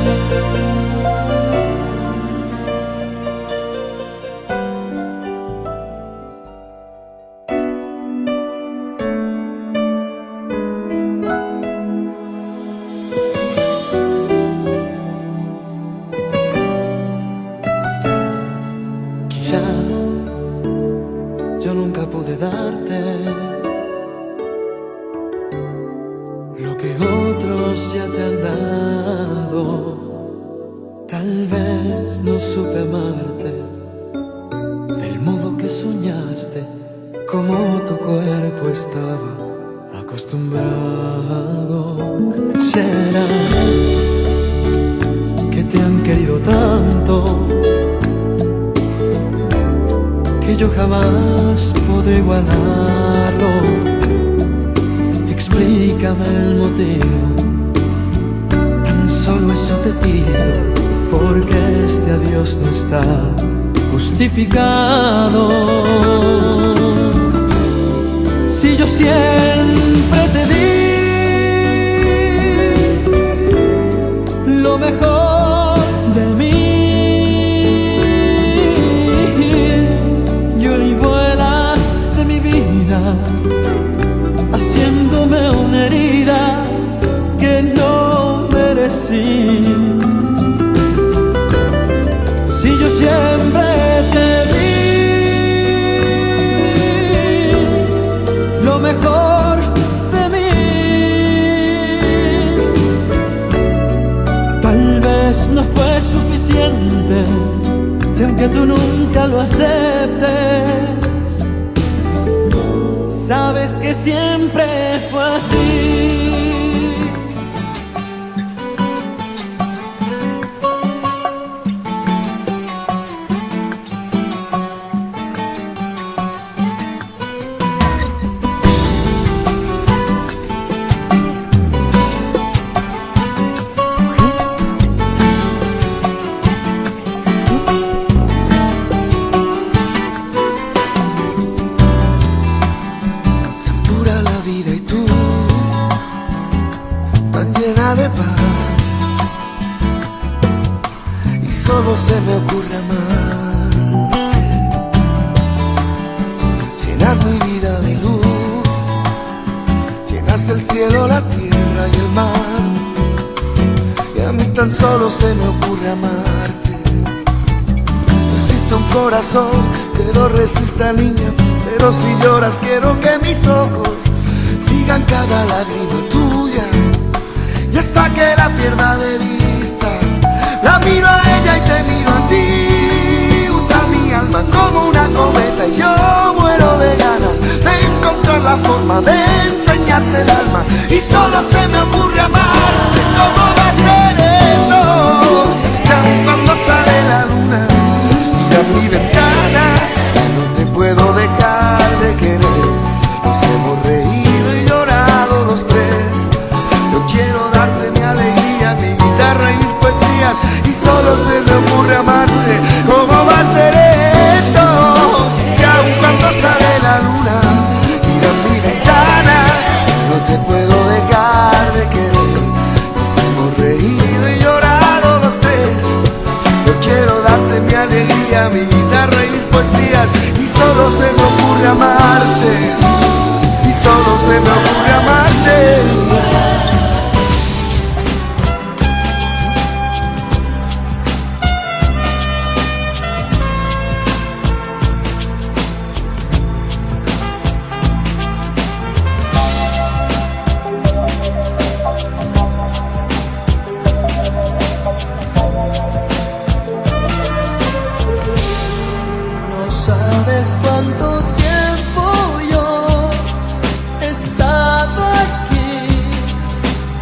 Vida, 82.99 83.54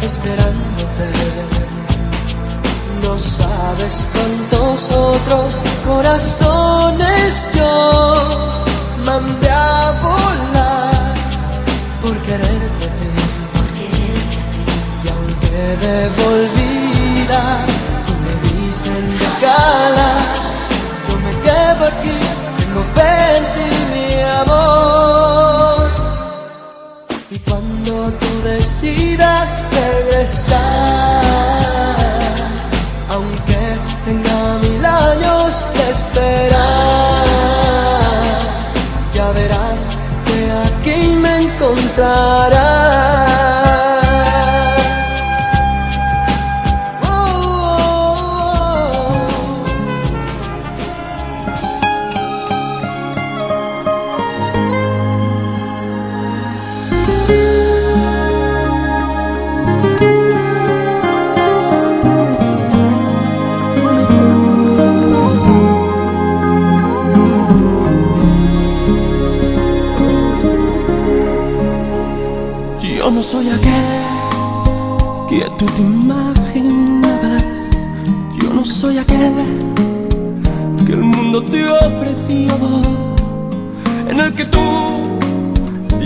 esperándote. 0.04 1.08
No 3.02 3.18
sabes 3.18 4.06
cuántos 4.12 4.90
otros 4.90 5.62
corazones 5.86 7.50
yo 7.54 8.24
mandé 9.04 9.50
a 9.50 9.92
volar 10.02 11.14
por 12.02 12.16
quererte 12.18 12.84
a 12.84 12.94
ti. 12.98 13.10
Y 15.04 15.08
aunque 15.14 15.60
devolvida, 15.86 17.42
tú 18.06 18.12
me 18.24 18.34
dicen 18.48 19.04
de 19.18 19.28
gala, 19.40 20.10
yo 21.08 21.14
me 21.26 21.32
quedo 21.46 21.82
aquí, 21.92 22.18
tengo 22.58 22.82
fe 22.94 23.36
en 23.38 23.44
ti, 23.54 23.70
mi 23.94 24.08
amor. 24.42 25.90
Y 27.30 27.38
cuando 27.38 27.92
tú 28.20 28.30
decidas 28.44 29.63
regresar. 30.14 31.13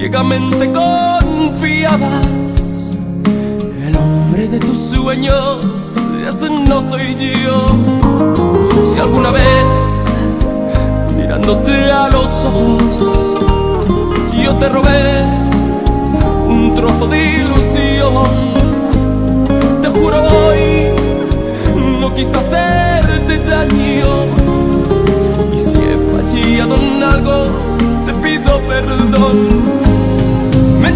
ciegamente 0.09 0.73
confiabas. 0.73 2.07
El 3.87 3.95
hombre 3.95 4.49
de 4.49 4.59
tus 4.59 4.79
sueños, 4.79 5.67
ese 6.27 6.49
no 6.49 6.81
soy 6.81 7.15
yo. 7.15 7.67
Si 8.83 8.99
alguna 8.99 9.31
vez, 9.31 9.67
mirándote 11.15 11.93
a 11.93 12.09
los 12.09 12.47
ojos, 12.47 13.37
yo 14.43 14.55
te 14.57 14.71
robé 14.71 15.25
un 16.49 16.73
trozo 16.75 17.07
de 17.07 17.43
ilusión, 17.43 18.25
te 19.83 19.89
juro 19.89 20.23
hoy, 20.23 20.87
no 22.01 22.15
quise 22.15 22.35
hacerte 22.35 23.41
daño. 23.41 24.25
Y 25.55 25.59
si 25.59 25.77
he 25.77 25.99
fallado 26.11 26.77
en 26.77 27.03
algo, 27.03 27.45
te 28.07 28.15
pido 28.15 28.59
perdón 28.67 29.88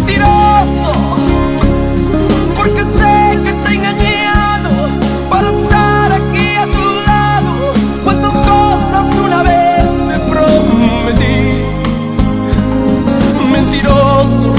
mentiroso, 0.03 0.91
porque 2.57 2.81
sé 2.81 3.39
que 3.43 3.53
te 3.53 3.75
engañé 3.75 4.27
para 5.29 5.49
estar 5.49 6.11
aquí 6.11 6.55
a 6.55 6.65
tu 6.65 7.07
lado. 7.07 7.73
Cuántas 8.03 8.33
cosas 8.33 9.05
una 9.17 9.43
vez 9.43 9.83
te 10.09 10.19
prometí, 10.29 11.63
mentiroso, 13.51 14.53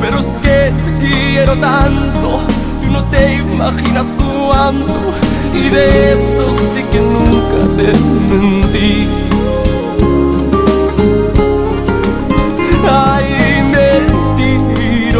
pero 0.00 0.18
es 0.18 0.36
que 0.38 0.72
te 0.72 1.06
quiero 1.06 1.56
tanto, 1.56 2.40
tú 2.82 2.90
no 2.90 3.04
te 3.04 3.34
imaginas 3.36 4.12
cuánto, 4.18 4.94
y 5.54 5.68
de 5.68 6.14
eso 6.14 6.52
sí 6.52 6.82
que 6.90 7.00
nunca 7.00 7.58
te 7.76 7.92
mentí. 8.34 9.25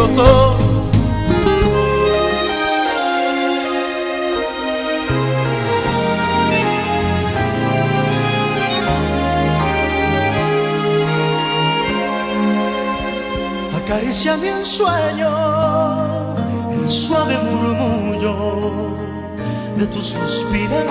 gozo. 0.07 0.57
Acariciame 13.75 14.49
en 14.49 14.65
sueño, 14.65 15.29
el 16.73 16.89
suave 16.89 17.37
murmullo 17.51 18.35
de 19.77 19.87
tu 19.87 20.01
suspirar. 20.01 20.87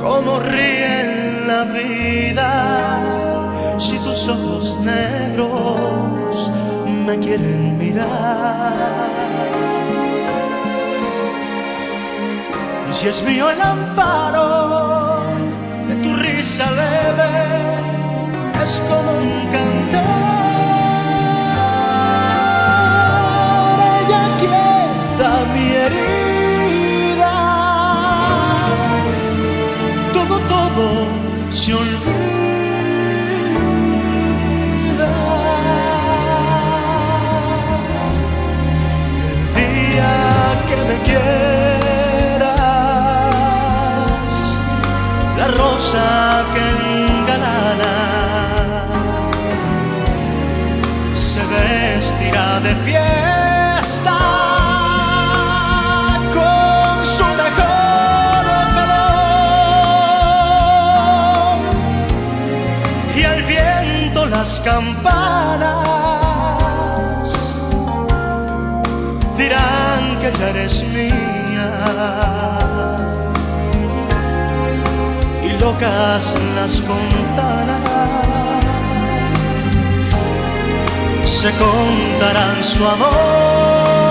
Como 0.00 0.40
ríe 0.40 1.44
la 1.46 1.64
vida 1.64 3.19
ojos 4.30 4.78
negros 4.80 6.50
me 7.06 7.18
quieren 7.18 7.78
mirar. 7.78 8.72
Y 12.90 12.94
si 12.94 13.08
es 13.08 13.22
mío 13.24 13.50
el 13.50 13.60
amparo 13.60 15.22
de 15.88 15.96
tu 15.96 16.14
risa 16.14 16.70
leve, 16.70 17.30
es 18.62 18.80
como 18.88 19.10
un 19.18 19.52
cantar. 19.52 19.69
Las 64.40 64.60
campanas 64.60 65.68
dirán 69.36 70.18
que 70.18 70.32
ya 70.38 70.48
eres 70.48 70.82
mía 70.94 71.70
y 75.44 75.48
locas 75.60 76.34
las 76.54 76.80
fontanas 76.80 77.80
se 81.22 81.50
contarán 81.58 82.64
su 82.64 82.82
amor. 82.88 84.09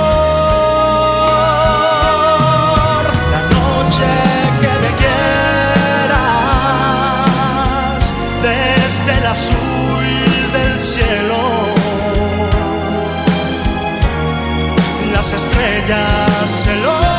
Estrellas 15.89 16.49
celosas 16.49 17.18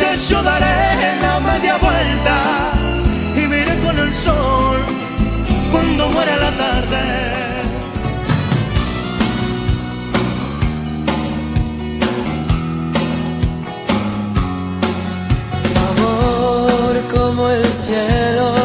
Entonces 0.00 0.28
yo 0.28 0.40
daré 0.44 1.18
la 1.20 1.40
media 1.40 1.76
vuelta 1.76 2.70
y 3.34 3.48
me 3.48 3.62
iré 3.62 3.76
con 3.80 3.98
el 3.98 4.14
sol 4.14 4.78
cuando 5.72 6.08
muera 6.10 6.36
la 6.36 6.50
tarde. 6.52 7.02
Amor 15.90 17.02
como 17.12 17.48
el 17.48 17.64
cielo 17.74 18.58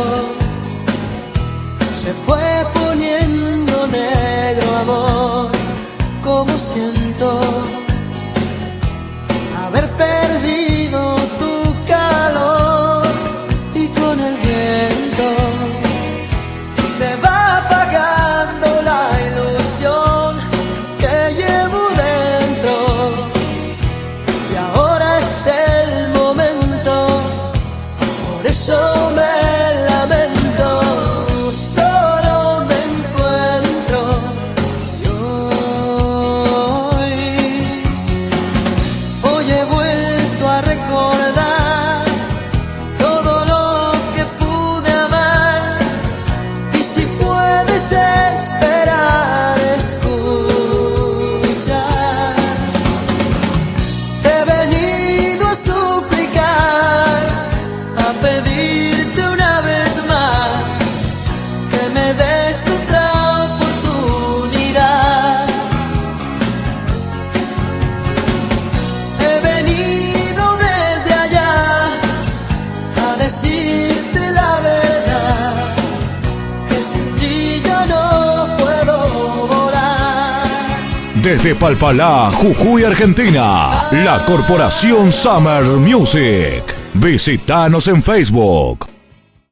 Desde 81.44 81.60
Palpalá, 81.60 82.32
Jujuy, 82.32 82.86
Argentina, 82.86 83.90
la 83.92 84.24
Corporación 84.26 85.12
Summer 85.12 85.66
Music. 85.66 86.64
Visítanos 86.94 87.90
en 87.90 88.02
Facebook. 88.02 88.93